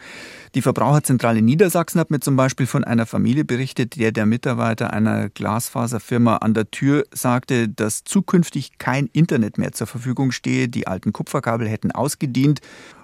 Die 0.54 0.62
Verbraucherzentrale 0.62 1.42
Niedersachsen 1.42 2.00
hat 2.00 2.10
mir 2.10 2.20
zum 2.20 2.36
Beispiel 2.36 2.66
von 2.66 2.84
einer 2.84 3.04
Familie 3.04 3.44
berichtet, 3.44 3.96
der 3.96 4.12
der 4.12 4.24
Mitarbeiter 4.24 4.94
einer 4.94 5.28
Glasfaserfirma 5.28 6.36
an 6.38 6.54
der 6.54 6.70
Tür 6.70 7.04
sagte, 7.12 7.68
dass 7.68 8.04
zukünftig 8.04 8.78
kein 8.78 9.08
Internet 9.12 9.58
mehr 9.58 9.72
zur 9.72 9.86
Verfügung 9.86 10.32
stehe. 10.32 10.68
Die 10.68 10.86
alten 10.86 11.12
Kupferkabel 11.18 11.68
hätten 11.68 11.90
ausgedient. 11.90 12.60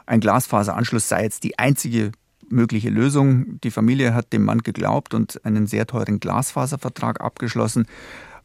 Ein 0.07 0.21
Glasfaseranschluss 0.21 1.09
sei 1.09 1.25
jetzt 1.25 1.43
die 1.43 1.59
einzige 1.59 2.13
mögliche 2.49 2.89
Lösung. 2.89 3.61
Die 3.63 3.73
Familie 3.73 4.15
hat 4.15 4.33
dem 4.33 4.45
Mann 4.45 4.63
geglaubt 4.63 5.15
und 5.15 5.45
einen 5.45 5.67
sehr 5.67 5.89
teuren 5.89 6.21
Glasfaservertrag 6.21 7.21
abgeschlossen. 7.21 7.87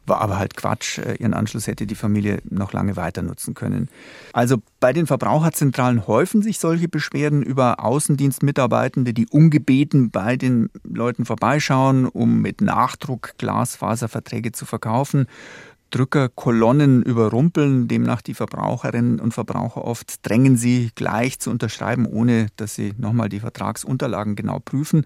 War 0.06 0.22
aber 0.22 0.40
halt 0.40 0.56
Quatsch. 0.56 0.98
Äh, 0.98 1.14
ihren 1.20 1.34
Anschluss 1.34 1.68
hätte 1.68 1.86
die 1.86 1.94
Familie 1.94 2.40
noch 2.50 2.72
lange 2.72 2.96
weiter 2.96 3.22
nutzen 3.22 3.54
können. 3.54 3.88
Also 4.32 4.56
bei 4.80 4.92
den 4.92 5.06
Verbraucherzentralen 5.06 6.08
häufen 6.08 6.42
sich 6.42 6.58
solche 6.58 6.88
Beschwerden 6.88 7.44
über 7.44 7.84
Außendienstmitarbeitende, 7.84 9.14
die 9.14 9.28
ungebeten 9.28 10.10
bei 10.10 10.36
den 10.36 10.70
Leuten 10.82 11.26
vorbeischauen, 11.26 12.06
um 12.06 12.40
mit 12.40 12.60
Nachdruck 12.60 13.34
Glasfaserverträge 13.38 14.50
zu 14.50 14.66
verkaufen. 14.66 15.26
Drückerkolonnen 15.90 17.02
überrumpeln 17.02 17.88
demnach 17.88 18.22
die 18.22 18.34
Verbraucherinnen 18.34 19.20
und 19.20 19.34
Verbraucher 19.34 19.84
oft, 19.84 20.26
drängen 20.26 20.56
sie 20.56 20.90
gleich 20.94 21.38
zu 21.40 21.50
unterschreiben, 21.50 22.06
ohne 22.06 22.46
dass 22.56 22.74
sie 22.74 22.94
nochmal 22.96 23.28
die 23.28 23.40
Vertragsunterlagen 23.40 24.36
genau 24.36 24.60
prüfen. 24.60 25.04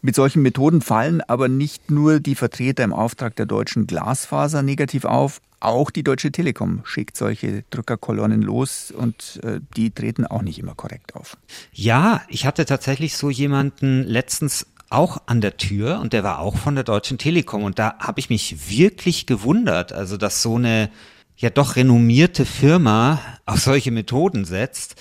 Mit 0.00 0.14
solchen 0.14 0.42
Methoden 0.42 0.80
fallen 0.80 1.20
aber 1.20 1.48
nicht 1.48 1.90
nur 1.90 2.20
die 2.20 2.34
Vertreter 2.34 2.84
im 2.84 2.92
Auftrag 2.92 3.36
der 3.36 3.46
deutschen 3.46 3.86
Glasfaser 3.86 4.62
negativ 4.62 5.04
auf, 5.04 5.40
auch 5.62 5.92
die 5.92 6.02
Deutsche 6.02 6.32
Telekom 6.32 6.80
schickt 6.84 7.16
solche 7.16 7.62
Drückerkolonnen 7.70 8.42
los 8.42 8.90
und 8.90 9.38
äh, 9.44 9.60
die 9.76 9.92
treten 9.92 10.26
auch 10.26 10.42
nicht 10.42 10.58
immer 10.58 10.74
korrekt 10.74 11.14
auf. 11.14 11.36
Ja, 11.72 12.22
ich 12.26 12.46
hatte 12.46 12.64
tatsächlich 12.64 13.16
so 13.16 13.30
jemanden 13.30 14.02
letztens 14.02 14.66
auch 14.92 15.22
an 15.26 15.40
der 15.40 15.56
Tür 15.56 16.00
und 16.00 16.12
der 16.12 16.24
war 16.24 16.38
auch 16.38 16.56
von 16.56 16.74
der 16.74 16.84
Deutschen 16.84 17.18
Telekom 17.18 17.64
und 17.64 17.78
da 17.78 17.94
habe 17.98 18.20
ich 18.20 18.30
mich 18.30 18.68
wirklich 18.70 19.26
gewundert, 19.26 19.92
also 19.92 20.16
dass 20.16 20.42
so 20.42 20.56
eine 20.56 20.90
ja 21.36 21.50
doch 21.50 21.76
renommierte 21.76 22.44
Firma 22.44 23.20
auf 23.46 23.60
solche 23.60 23.90
Methoden 23.90 24.44
setzt. 24.44 24.94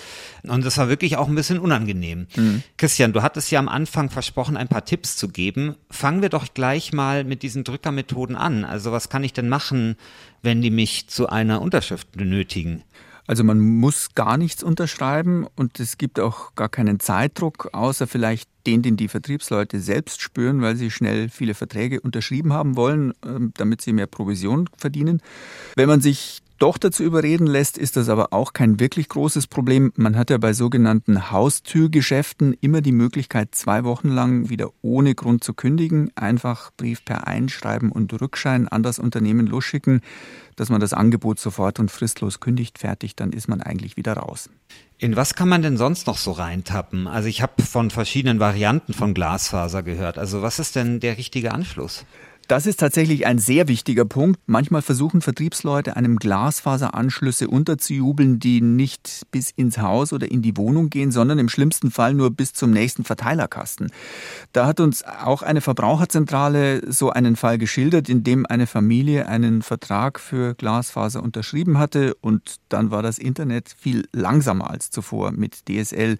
Und 0.43 0.65
das 0.65 0.77
war 0.77 0.89
wirklich 0.89 1.17
auch 1.17 1.27
ein 1.27 1.35
bisschen 1.35 1.59
unangenehm. 1.59 2.27
Mhm. 2.35 2.63
Christian, 2.77 3.13
du 3.13 3.21
hattest 3.21 3.51
ja 3.51 3.59
am 3.59 3.69
Anfang 3.69 4.09
versprochen, 4.09 4.57
ein 4.57 4.67
paar 4.67 4.83
Tipps 4.83 5.15
zu 5.15 5.29
geben. 5.29 5.75
Fangen 5.91 6.23
wir 6.23 6.29
doch 6.29 6.53
gleich 6.53 6.93
mal 6.93 7.23
mit 7.23 7.43
diesen 7.43 7.63
Drückermethoden 7.63 8.35
an. 8.35 8.65
Also 8.65 8.91
was 8.91 9.09
kann 9.09 9.23
ich 9.23 9.33
denn 9.33 9.49
machen, 9.49 9.97
wenn 10.41 10.61
die 10.61 10.71
mich 10.71 11.07
zu 11.09 11.29
einer 11.29 11.61
Unterschrift 11.61 12.11
benötigen? 12.13 12.83
Also 13.27 13.43
man 13.43 13.59
muss 13.59 14.09
gar 14.15 14.37
nichts 14.37 14.63
unterschreiben 14.63 15.47
und 15.55 15.79
es 15.79 15.97
gibt 15.97 16.19
auch 16.19 16.55
gar 16.55 16.69
keinen 16.69 16.99
Zeitdruck, 16.99 17.69
außer 17.73 18.07
vielleicht 18.07 18.49
den, 18.67 18.81
den 18.81 18.97
die 18.97 19.07
Vertriebsleute 19.07 19.79
selbst 19.79 20.21
spüren, 20.21 20.61
weil 20.61 20.75
sie 20.75 20.91
schnell 20.91 21.29
viele 21.29 21.53
Verträge 21.53 22.01
unterschrieben 22.01 22.53
haben 22.53 22.75
wollen, 22.75 23.13
ähm, 23.25 23.53
damit 23.55 23.81
sie 23.81 23.93
mehr 23.93 24.07
Provision 24.07 24.69
verdienen. 24.77 25.21
Wenn 25.75 25.87
man 25.87 26.01
sich 26.01 26.41
doch 26.61 26.77
dazu 26.77 27.03
überreden 27.03 27.47
lässt, 27.47 27.77
ist 27.77 27.97
das 27.97 28.07
aber 28.07 28.33
auch 28.33 28.53
kein 28.53 28.79
wirklich 28.79 29.09
großes 29.09 29.47
Problem. 29.47 29.91
Man 29.95 30.15
hat 30.15 30.29
ja 30.29 30.37
bei 30.37 30.53
sogenannten 30.53 31.31
Haustürgeschäften 31.31 32.55
immer 32.61 32.81
die 32.81 32.91
Möglichkeit, 32.91 33.55
zwei 33.55 33.83
Wochen 33.83 34.09
lang 34.09 34.49
wieder 34.49 34.69
ohne 34.83 35.15
Grund 35.15 35.43
zu 35.43 35.55
kündigen, 35.55 36.11
einfach 36.15 36.69
Brief 36.77 37.03
per 37.03 37.25
Einschreiben 37.25 37.91
und 37.91 38.13
Rückschein 38.21 38.67
an 38.67 38.83
das 38.83 38.99
Unternehmen 38.99 39.47
losschicken, 39.47 40.01
dass 40.55 40.69
man 40.69 40.79
das 40.79 40.93
Angebot 40.93 41.39
sofort 41.39 41.79
und 41.79 41.89
fristlos 41.89 42.39
kündigt, 42.39 42.77
fertig, 42.77 43.15
dann 43.15 43.33
ist 43.33 43.47
man 43.47 43.61
eigentlich 43.61 43.97
wieder 43.97 44.13
raus. 44.13 44.49
In 44.99 45.15
was 45.15 45.33
kann 45.33 45.49
man 45.49 45.63
denn 45.63 45.77
sonst 45.77 46.05
noch 46.05 46.17
so 46.17 46.31
reintappen? 46.31 47.07
Also 47.07 47.27
ich 47.27 47.41
habe 47.41 47.63
von 47.63 47.89
verschiedenen 47.89 48.39
Varianten 48.39 48.93
von 48.93 49.15
Glasfaser 49.15 49.81
gehört. 49.81 50.19
Also 50.19 50.43
was 50.43 50.59
ist 50.59 50.75
denn 50.75 50.99
der 50.99 51.17
richtige 51.17 51.53
Anschluss? 51.53 52.05
Das 52.51 52.65
ist 52.65 52.81
tatsächlich 52.81 53.25
ein 53.27 53.39
sehr 53.39 53.69
wichtiger 53.69 54.03
Punkt. 54.03 54.37
Manchmal 54.45 54.81
versuchen 54.81 55.21
Vertriebsleute 55.21 55.95
einem 55.95 56.17
Glasfaseranschlüsse 56.17 57.47
unterzujubeln, 57.47 58.39
die 58.39 58.59
nicht 58.59 59.21
bis 59.31 59.51
ins 59.51 59.77
Haus 59.77 60.11
oder 60.11 60.29
in 60.29 60.41
die 60.41 60.57
Wohnung 60.57 60.89
gehen, 60.89 61.13
sondern 61.13 61.39
im 61.39 61.47
schlimmsten 61.47 61.91
Fall 61.91 62.13
nur 62.13 62.29
bis 62.29 62.51
zum 62.51 62.71
nächsten 62.71 63.05
Verteilerkasten. 63.05 63.89
Da 64.51 64.67
hat 64.67 64.81
uns 64.81 65.05
auch 65.05 65.43
eine 65.43 65.61
Verbraucherzentrale 65.61 66.91
so 66.91 67.09
einen 67.09 67.37
Fall 67.37 67.57
geschildert, 67.57 68.09
in 68.09 68.25
dem 68.25 68.45
eine 68.45 68.67
Familie 68.67 69.29
einen 69.29 69.61
Vertrag 69.61 70.19
für 70.19 70.53
Glasfaser 70.53 71.23
unterschrieben 71.23 71.79
hatte 71.79 72.15
und 72.15 72.57
dann 72.67 72.91
war 72.91 73.01
das 73.01 73.17
Internet 73.17 73.73
viel 73.79 74.09
langsamer 74.11 74.69
als 74.69 74.91
zuvor 74.91 75.31
mit 75.31 75.69
DSL. 75.69 76.17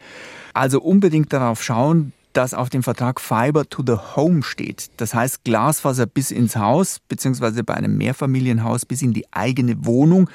Also 0.54 0.80
unbedingt 0.80 1.34
darauf 1.34 1.62
schauen, 1.62 2.14
dass 2.34 2.54
auf 2.54 2.70
dem 2.70 2.84
Vertrag 2.84 3.20
Fiber 3.20 3.68
to 3.70 3.84
the 3.86 3.98
Home 4.16 4.44
steht. 4.44 4.90
Das 4.98 5.14
heißt 5.14 5.44
Glasfaser 5.44 6.06
bis 6.06 6.32
ins 6.32 6.56
Haus, 6.56 7.00
beziehungsweise 7.08 7.64
bei 7.64 7.74
einem 7.74 7.98
Mehrfamilienhaus 7.98 8.86
bis 8.86 9.02
in 9.02 9.14
die 9.14 9.32
eigene 9.32 9.86
Wohnung. 9.86 10.30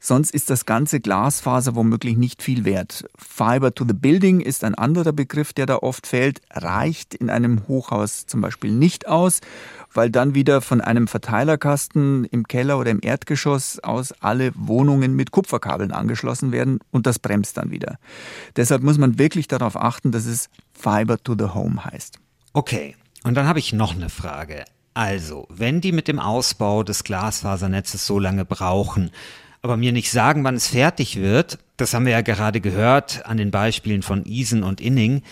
Sonst 0.00 0.32
ist 0.32 0.50
das 0.50 0.66
ganze 0.66 1.00
Glasfaser 1.00 1.74
womöglich 1.74 2.16
nicht 2.16 2.42
viel 2.42 2.64
wert. 2.64 3.04
Fiber 3.16 3.74
to 3.74 3.84
the 3.86 3.94
Building 3.94 4.40
ist 4.40 4.64
ein 4.64 4.74
anderer 4.74 5.12
Begriff, 5.12 5.52
der 5.52 5.66
da 5.66 5.76
oft 5.76 6.06
fällt, 6.06 6.40
reicht 6.50 7.14
in 7.14 7.30
einem 7.30 7.66
Hochhaus 7.68 8.26
zum 8.26 8.40
Beispiel 8.40 8.72
nicht 8.72 9.08
aus, 9.08 9.40
weil 9.92 10.10
dann 10.10 10.34
wieder 10.34 10.60
von 10.60 10.80
einem 10.80 11.08
Verteilerkasten 11.08 12.24
im 12.26 12.46
Keller 12.46 12.78
oder 12.78 12.90
im 12.90 13.00
Erdgeschoss 13.02 13.80
aus 13.80 14.12
alle 14.20 14.52
Wohnungen 14.54 15.14
mit 15.14 15.30
Kupferkabeln 15.30 15.92
angeschlossen 15.92 16.52
werden 16.52 16.80
und 16.90 17.06
das 17.06 17.18
bremst 17.18 17.56
dann 17.56 17.70
wieder. 17.70 17.98
Deshalb 18.56 18.82
muss 18.82 18.98
man 18.98 19.18
wirklich 19.18 19.48
darauf 19.48 19.76
achten, 19.76 20.12
dass 20.12 20.26
es 20.26 20.48
Fiber 20.72 21.22
to 21.22 21.34
the 21.38 21.54
Home 21.54 21.84
heißt. 21.84 22.18
Okay, 22.52 22.96
und 23.24 23.34
dann 23.34 23.46
habe 23.46 23.58
ich 23.58 23.72
noch 23.72 23.94
eine 23.94 24.08
Frage. 24.08 24.64
Also, 24.94 25.46
wenn 25.50 25.82
die 25.82 25.92
mit 25.92 26.08
dem 26.08 26.18
Ausbau 26.18 26.82
des 26.82 27.04
Glasfasernetzes 27.04 28.06
so 28.06 28.18
lange 28.18 28.46
brauchen, 28.46 29.10
aber 29.66 29.76
mir 29.76 29.90
nicht 29.90 30.12
sagen, 30.12 30.44
wann 30.44 30.54
es 30.54 30.68
fertig 30.68 31.16
wird, 31.16 31.58
das 31.76 31.92
haben 31.92 32.06
wir 32.06 32.12
ja 32.12 32.20
gerade 32.20 32.60
gehört 32.60 33.26
an 33.26 33.36
den 33.36 33.50
Beispielen 33.50 34.02
von 34.02 34.24
Isen 34.24 34.62
und 34.62 34.80
Inning, 34.80 35.22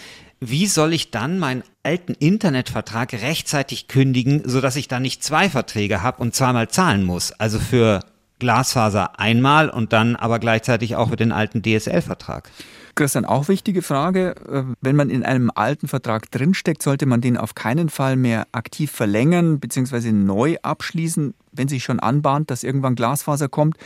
wie 0.41 0.67
soll 0.67 0.93
ich 0.93 1.13
dann 1.13 1.39
meinen 1.39 1.63
alten 1.85 2.15
Internetvertrag 2.15 3.13
rechtzeitig 3.13 3.87
kündigen, 3.87 4.43
sodass 4.45 4.75
ich 4.75 4.89
dann 4.89 5.03
nicht 5.03 5.23
zwei 5.23 5.49
Verträge 5.49 6.03
habe 6.03 6.21
und 6.21 6.35
zweimal 6.35 6.69
zahlen 6.69 7.05
muss? 7.05 7.31
Also 7.31 7.61
für 7.61 8.01
Glasfaser 8.41 9.21
einmal 9.21 9.71
und 9.71 9.93
dann 9.93 10.17
aber 10.17 10.41
gleichzeitig 10.41 10.97
auch 10.97 11.11
für 11.11 11.17
den 11.17 11.31
alten 11.31 11.63
DSL-Vertrag. 11.63 12.51
Christian, 12.95 13.25
auch 13.25 13.49
wichtige 13.49 13.83
Frage. 13.83 14.35
Äh, 14.49 14.63
wenn 14.81 14.97
man 14.97 15.11
in 15.11 15.25
einem 15.25 15.51
alten 15.55 15.89
Vertrag 15.89 16.31
drinsteckt, 16.31 16.83
sollte 16.83 17.07
man 17.07 17.21
den 17.21 17.37
auf 17.37 17.55
keinen 17.55 17.89
Fall 17.89 18.17
mehr 18.17 18.47
aktiv 18.53 18.91
verlängern 18.91 19.59
bzw. 19.59 20.13
neu 20.13 20.57
abschließen, 20.63 21.35
wenn 21.53 21.69
sich 21.69 21.83
schon 21.83 22.01
anbahnt, 22.01 22.51
dass 22.51 22.63
irgendwann 22.63 22.95
Glasfaser 22.95 23.49
kommt. 23.49 23.77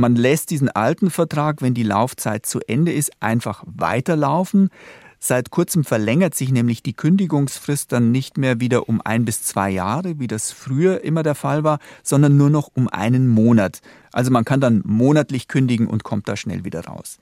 Man 0.00 0.16
lässt 0.16 0.48
diesen 0.48 0.70
alten 0.70 1.10
Vertrag, 1.10 1.60
wenn 1.60 1.74
die 1.74 1.82
Laufzeit 1.82 2.46
zu 2.46 2.60
Ende 2.66 2.90
ist, 2.90 3.10
einfach 3.20 3.62
weiterlaufen. 3.66 4.70
Seit 5.18 5.50
kurzem 5.50 5.84
verlängert 5.84 6.34
sich 6.34 6.50
nämlich 6.50 6.82
die 6.82 6.94
Kündigungsfrist 6.94 7.92
dann 7.92 8.10
nicht 8.10 8.38
mehr 8.38 8.60
wieder 8.60 8.88
um 8.88 9.02
ein 9.04 9.26
bis 9.26 9.42
zwei 9.42 9.68
Jahre, 9.68 10.18
wie 10.18 10.26
das 10.26 10.52
früher 10.52 11.04
immer 11.04 11.22
der 11.22 11.34
Fall 11.34 11.64
war, 11.64 11.80
sondern 12.02 12.38
nur 12.38 12.48
noch 12.48 12.70
um 12.72 12.88
einen 12.88 13.28
Monat. 13.28 13.82
Also 14.10 14.30
man 14.30 14.46
kann 14.46 14.62
dann 14.62 14.80
monatlich 14.86 15.48
kündigen 15.48 15.86
und 15.86 16.02
kommt 16.02 16.26
da 16.28 16.34
schnell 16.34 16.64
wieder 16.64 16.86
raus. 16.86 17.18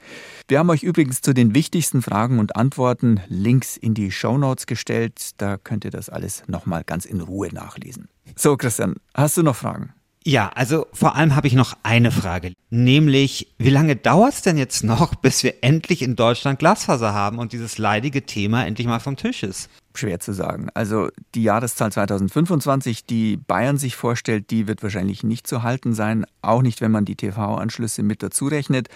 Wir 0.47 0.61
haben 0.61 0.71
euch 0.71 0.85
übrigens 0.85 1.21
zu 1.21 1.35
den 1.35 1.57
wichtigsten 1.57 2.01
Fragen 2.01 2.39
und 2.39 2.55
Antworten 2.55 3.21
Links 3.27 3.77
in 3.77 3.95
die 3.95 4.13
Show 4.13 4.39
Notes 4.39 4.67
gestellt. 4.67 5.33
Da 5.39 5.57
könnt 5.57 5.85
ihr 5.85 5.91
das 5.91 6.11
alles 6.11 6.45
nochmal 6.47 6.85
ganz 6.85 7.07
in 7.07 7.21
Ruhe 7.21 7.53
nachlesen. 7.53 8.09
So, 8.37 8.57
Christian, 8.57 8.95
hast 9.15 9.37
du 9.37 9.43
noch 9.43 9.57
Fragen? 9.57 9.95
Ja, 10.29 10.51
also 10.55 10.87
vor 10.93 11.17
allem 11.17 11.35
habe 11.37 11.47
ich 11.47 11.55
noch 11.55 11.75
eine 11.83 12.11
Frage, 12.11 12.53
nämlich 12.69 13.55
wie 13.57 13.71
lange 13.71 13.97
dauert 13.97 14.35
es 14.35 14.43
denn 14.43 14.59
jetzt 14.59 14.85
noch, 14.85 15.15
bis 15.23 15.43
wir 15.43 15.55
endlich 15.63 16.03
in 16.03 16.17
Deutschland 16.17 16.59
Glasfaser 16.59 17.15
haben 17.15 17.39
und 17.39 17.55
dieses 17.55 17.79
leidige 17.79 18.27
Thema 18.27 18.67
endlich 18.67 18.87
mal 18.87 18.99
vom 18.99 19.17
Tisch 19.17 19.43
ist? 19.43 19.71
Schwer 19.95 20.21
zu 20.21 20.35
sagen. 20.35 20.69
Also 20.75 21.09
die 21.35 21.45
Jahreszahl 21.45 21.91
2025, 21.91 23.07
die 23.07 23.39
Bayern 23.39 23.79
sich 23.79 23.97
vorstellt, 23.97 24.51
die 24.51 24.69
wird 24.69 24.83
wahrscheinlich 24.83 25.23
nicht 25.23 25.47
zu 25.47 25.63
halten 25.63 25.95
sein, 25.95 26.27
auch 26.43 26.61
nicht, 26.61 26.83
wenn 26.83 26.91
man 26.91 27.07
die 27.07 27.17
TV-Anschlüsse 27.17 28.03
mit 28.03 28.23
dazu 28.23 28.49
rechnet. 28.49 28.89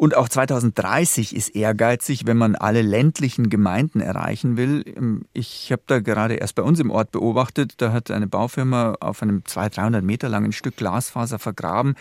Und 0.00 0.16
auch 0.16 0.28
2030 0.28 1.34
ist 1.34 1.56
ehrgeizig, 1.56 2.24
wenn 2.24 2.36
man 2.36 2.54
alle 2.54 2.82
ländlichen 2.82 3.50
Gemeinden 3.50 4.00
erreichen 4.00 4.56
will. 4.56 4.84
Ähm, 4.96 5.22
ich 5.32 5.72
habe 5.72 5.82
da 5.88 5.98
gerade 5.98 6.34
erst 6.34 6.54
bei 6.54 6.62
uns 6.62 6.78
im 6.78 6.92
Ort 6.92 7.10
beobachtet, 7.10 7.74
da 7.78 7.92
hat 7.92 8.12
eine 8.12 8.28
Baufirma 8.28 8.94
auf 9.00 9.22
einem 9.22 9.44
200, 9.44 9.76
300 9.76 10.04
Meter 10.04 10.28
langen 10.28 10.52
Stück 10.52 10.76
Glasfaser 10.76 11.40
vergraben. 11.40 11.96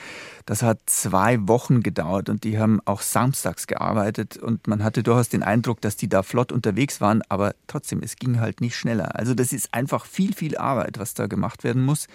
Das 0.45 0.61
hat 0.61 0.77
zwei 0.85 1.47
Wochen 1.47 1.81
gedauert 1.81 2.29
und 2.29 2.43
die 2.43 2.59
haben 2.59 2.79
auch 2.85 3.01
samstags 3.01 3.65
gearbeitet 3.65 4.37
und 4.37 4.67
man 4.67 4.83
hatte 4.83 5.01
durchaus 5.01 5.29
den 5.29 5.41
Eindruck, 5.41 5.81
dass 5.81 5.95
die 5.95 6.07
da 6.07 6.21
flott 6.21 6.51
unterwegs 6.51 7.01
waren, 7.01 7.23
aber 7.29 7.55
trotzdem, 7.65 8.03
es 8.03 8.17
ging 8.17 8.39
halt 8.39 8.61
nicht 8.61 8.75
schneller. 8.75 9.15
Also 9.15 9.33
das 9.33 9.51
ist 9.53 9.73
einfach 9.73 10.05
viel, 10.05 10.35
viel 10.35 10.55
Arbeit, 10.55 10.99
was 10.99 11.15
da 11.15 11.25
gemacht 11.25 11.63
werden 11.63 11.83
muss. 11.83 12.05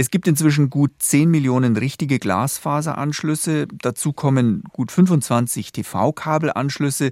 Es 0.00 0.12
gibt 0.12 0.28
inzwischen 0.28 0.70
gut 0.70 0.92
10 1.00 1.28
Millionen 1.28 1.76
richtige 1.76 2.20
Glasfaseranschlüsse. 2.20 3.66
Dazu 3.66 4.12
kommen 4.12 4.62
gut 4.72 4.92
25 4.92 5.72
TV-Kabelanschlüsse. 5.72 7.10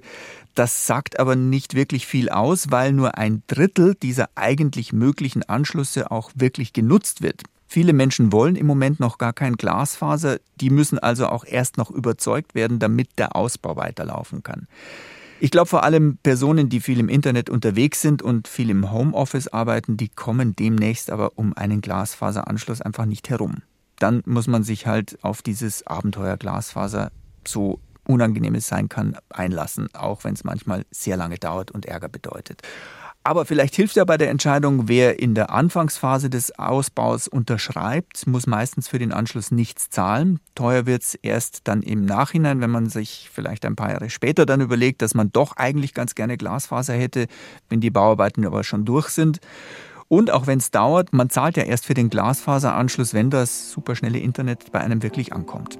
Das 0.55 0.87
sagt 0.87 1.19
aber 1.19 1.35
nicht 1.35 1.73
wirklich 1.73 2.07
viel 2.07 2.29
aus, 2.29 2.71
weil 2.71 2.93
nur 2.93 3.17
ein 3.17 3.43
Drittel 3.47 3.95
dieser 3.95 4.29
eigentlich 4.35 4.93
möglichen 4.93 5.43
Anschlüsse 5.43 6.11
auch 6.11 6.31
wirklich 6.33 6.71
genutzt 6.71 7.21
wird. 7.21 7.43
Viele 7.67 7.91
Menschen 7.91 8.31
wollen 8.31 8.55
im 8.55 8.67
Moment 8.67 9.01
noch 9.01 9.17
gar 9.17 9.33
kein 9.33 9.57
Glasfaser, 9.57 10.39
die 10.61 10.69
müssen 10.69 10.97
also 10.97 11.27
auch 11.27 11.43
erst 11.43 11.75
noch 11.75 11.91
überzeugt 11.91 12.55
werden, 12.55 12.79
damit 12.79 13.09
der 13.17 13.35
Ausbau 13.35 13.75
weiterlaufen 13.75 14.43
kann. 14.43 14.65
Ich 15.39 15.51
glaube 15.51 15.67
vor 15.67 15.83
allem 15.83 16.17
Personen, 16.23 16.67
die 16.67 16.79
viel 16.79 16.99
im 16.99 17.09
Internet 17.09 17.51
unterwegs 17.51 18.01
sind 18.01 18.23
und 18.23 18.47
viel 18.47 18.71
im 18.71 18.91
Homeoffice 18.91 19.47
arbeiten, 19.47 19.95
die 19.95 20.09
kommen 20.09 20.55
demnächst 20.55 21.11
aber 21.11 21.33
um 21.35 21.55
einen 21.55 21.81
Glasfaseranschluss 21.81 22.81
einfach 22.81 23.05
nicht 23.05 23.29
herum. 23.29 23.57
Dann 23.99 24.23
muss 24.25 24.47
man 24.47 24.63
sich 24.63 24.87
halt 24.87 25.19
auf 25.21 25.43
dieses 25.43 25.85
Abenteuer 25.85 26.37
Glasfaser, 26.37 27.11
so 27.47 27.79
unangenehm 28.07 28.55
es 28.55 28.67
sein 28.67 28.89
kann, 28.89 29.15
einlassen, 29.29 29.93
auch 29.93 30.23
wenn 30.23 30.33
es 30.33 30.43
manchmal 30.43 30.85
sehr 30.89 31.17
lange 31.17 31.37
dauert 31.37 31.69
und 31.69 31.85
Ärger 31.85 32.09
bedeutet. 32.09 32.63
Aber 33.27 33.43
vielleicht 33.43 33.75
hilft 33.75 33.97
ja 33.97 34.05
bei 34.05 34.17
der 34.17 34.29
Entscheidung, 34.29 34.87
wer 34.87 35.19
in 35.19 35.35
der 35.35 35.51
Anfangsphase 35.51 36.29
des 36.29 36.57
Ausbaus 36.57 37.27
unterschreibt, 37.27 38.25
muss 38.25 38.47
meistens 38.47 38.87
für 38.87 38.99
den 38.99 39.11
Anschluss 39.11 39.51
nichts 39.51 39.89
zahlen. 39.89 40.39
Teuer 40.55 40.85
wird 40.85 41.03
es 41.03 41.13
erst 41.15 41.67
dann 41.67 41.81
im 41.81 42.05
Nachhinein, 42.05 42.61
wenn 42.61 42.69
man 42.69 42.87
sich 42.87 43.29
vielleicht 43.29 43.65
ein 43.65 43.75
paar 43.75 43.91
Jahre 43.91 44.09
später 44.09 44.45
dann 44.45 44.61
überlegt, 44.61 45.01
dass 45.01 45.13
man 45.13 45.29
doch 45.33 45.57
eigentlich 45.57 45.93
ganz 45.93 46.15
gerne 46.15 46.37
Glasfaser 46.37 46.93
hätte, 46.93 47.27
wenn 47.67 47.81
die 47.81 47.91
Bauarbeiten 47.91 48.45
aber 48.45 48.63
schon 48.63 48.85
durch 48.85 49.09
sind. 49.09 49.41
Und 50.07 50.31
auch 50.31 50.47
wenn 50.47 50.59
es 50.59 50.71
dauert, 50.71 51.11
man 51.11 51.29
zahlt 51.29 51.57
ja 51.57 51.63
erst 51.63 51.85
für 51.85 51.95
den 51.95 52.09
Glasfaseranschluss, 52.09 53.13
wenn 53.13 53.29
das 53.29 53.71
superschnelle 53.71 54.19
Internet 54.19 54.71
bei 54.71 54.79
einem 54.79 55.03
wirklich 55.03 55.33
ankommt. 55.33 55.77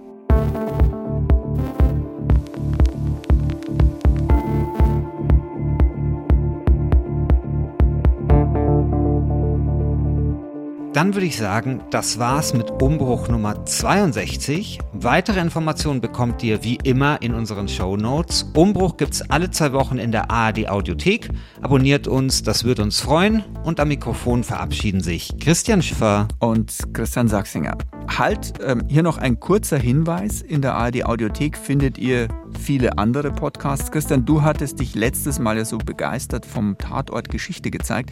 Dann 10.98 11.14
würde 11.14 11.28
ich 11.28 11.38
sagen, 11.38 11.84
das 11.92 12.18
war's 12.18 12.56
mit 12.56 12.82
Umbruch 12.82 13.28
Nummer 13.28 13.64
62. 13.68 14.80
Weitere 14.94 15.40
Informationen 15.40 16.02
bekommt 16.02 16.42
ihr 16.42 16.64
wie 16.64 16.80
immer 16.84 17.22
in 17.22 17.36
unseren 17.36 17.68
Show 17.68 17.96
Notes. 17.96 18.50
Umbruch 18.56 18.98
gibt's 18.98 19.22
alle 19.30 19.52
zwei 19.52 19.74
Wochen 19.74 20.00
in 20.00 20.12
der 20.12 20.32
ARD 20.32 20.68
Audiothek. 20.68 21.30
Abonniert 21.62 22.08
uns, 22.08 22.42
das 22.42 22.64
würde 22.64 22.82
uns 22.82 23.00
freuen. 23.00 23.44
Und 23.64 23.80
am 23.80 23.90
Mikrofon 23.90 24.44
verabschieden 24.44 25.02
sich 25.02 25.38
Christian 25.40 25.84
Schiffer 25.84 26.30
und 26.40 26.76
Christian 26.94 27.28
Sachsinger. 27.28 27.78
Halt, 28.08 28.54
ähm, 28.64 28.84
hier 28.88 29.04
noch 29.04 29.18
ein 29.18 29.40
kurzer 29.40 29.78
Hinweis. 29.78 30.42
In 30.42 30.62
der 30.62 30.76
ARD 30.76 31.06
Audiothek 31.06 31.58
findet 31.58 31.98
ihr 31.98 32.28
viele 32.60 32.98
andere 32.98 33.32
Podcasts. 33.32 33.92
Christian, 33.92 34.26
du 34.26 34.42
hattest 34.42 34.80
dich 34.80 34.96
letztes 34.96 35.40
Mal 35.40 35.58
ja 35.58 35.66
so 35.66 35.78
begeistert 35.78 36.46
vom 36.46 36.78
Tatort 36.78 37.30
Geschichte 37.30 37.70
gezeigt. 37.70 38.12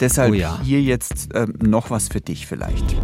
Deshalb 0.00 0.32
oh 0.32 0.34
ja. 0.34 0.60
hier 0.62 0.82
jetzt 0.82 1.34
äh, 1.34 1.46
noch 1.62 1.90
was 1.90 2.08
für 2.08 2.20
dich 2.20 2.46
vielleicht. 2.46 2.96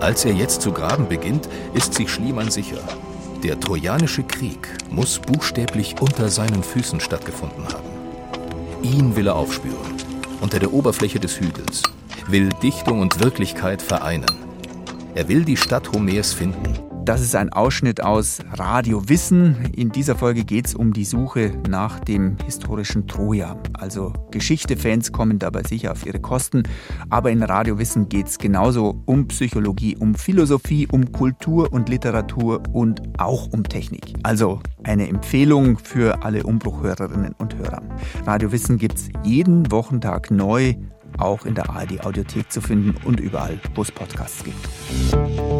Als 0.00 0.24
er 0.24 0.32
jetzt 0.32 0.62
zu 0.62 0.72
graben 0.72 1.06
beginnt, 1.08 1.48
ist 1.74 1.94
sich 1.94 2.10
Schliemann 2.10 2.50
sicher. 2.50 2.80
Der 3.44 3.60
Trojanische 3.60 4.24
Krieg 4.24 4.68
muss 4.90 5.18
buchstäblich 5.18 6.00
unter 6.00 6.28
seinen 6.28 6.62
Füßen 6.62 6.98
stattgefunden 6.98 7.64
haben. 7.68 7.88
Ihn 8.82 9.14
will 9.14 9.28
er 9.28 9.36
aufspüren, 9.36 9.94
unter 10.40 10.58
der 10.58 10.72
Oberfläche 10.72 11.20
des 11.20 11.38
Hügels, 11.38 11.82
will 12.30 12.48
Dichtung 12.62 13.00
und 13.00 13.20
Wirklichkeit 13.20 13.82
vereinen. 13.82 14.26
Er 15.14 15.28
will 15.28 15.44
die 15.44 15.56
Stadt 15.56 15.92
Homers 15.92 16.32
finden 16.32 16.92
das 17.04 17.20
ist 17.20 17.34
ein 17.34 17.52
Ausschnitt 17.52 18.02
aus 18.02 18.38
Radio 18.52 19.08
Wissen. 19.08 19.72
In 19.74 19.90
dieser 19.90 20.14
Folge 20.14 20.44
geht 20.44 20.66
es 20.66 20.74
um 20.74 20.92
die 20.92 21.04
Suche 21.04 21.50
nach 21.68 21.98
dem 21.98 22.36
historischen 22.44 23.08
Troja. 23.08 23.56
Also 23.72 24.12
Geschichte-Fans 24.30 25.10
kommen 25.10 25.40
dabei 25.40 25.62
sicher 25.64 25.92
auf 25.92 26.06
ihre 26.06 26.20
Kosten. 26.20 26.62
Aber 27.10 27.30
in 27.30 27.42
Radio 27.42 27.78
Wissen 27.78 28.08
geht 28.08 28.28
es 28.28 28.38
genauso 28.38 29.02
um 29.06 29.26
Psychologie, 29.28 29.96
um 29.96 30.14
Philosophie, 30.14 30.86
um 30.90 31.10
Kultur 31.10 31.72
und 31.72 31.88
Literatur 31.88 32.62
und 32.72 33.02
auch 33.18 33.52
um 33.52 33.64
Technik. 33.64 34.14
Also 34.22 34.60
eine 34.84 35.08
Empfehlung 35.08 35.78
für 35.78 36.22
alle 36.22 36.44
Umbruchhörerinnen 36.44 37.34
und 37.38 37.56
Hörer. 37.56 37.82
Radio 38.26 38.52
Wissen 38.52 38.78
gibt 38.78 38.98
es 38.98 39.08
jeden 39.24 39.72
Wochentag 39.72 40.30
neu, 40.30 40.74
auch 41.18 41.44
in 41.44 41.54
der 41.54 41.70
ARD 41.70 42.04
Audiothek 42.04 42.50
zu 42.50 42.60
finden 42.60 42.94
und 43.04 43.20
überall, 43.20 43.58
wo 43.74 43.82
es 43.82 43.92
Podcasts 43.92 44.44
gibt. 44.44 45.51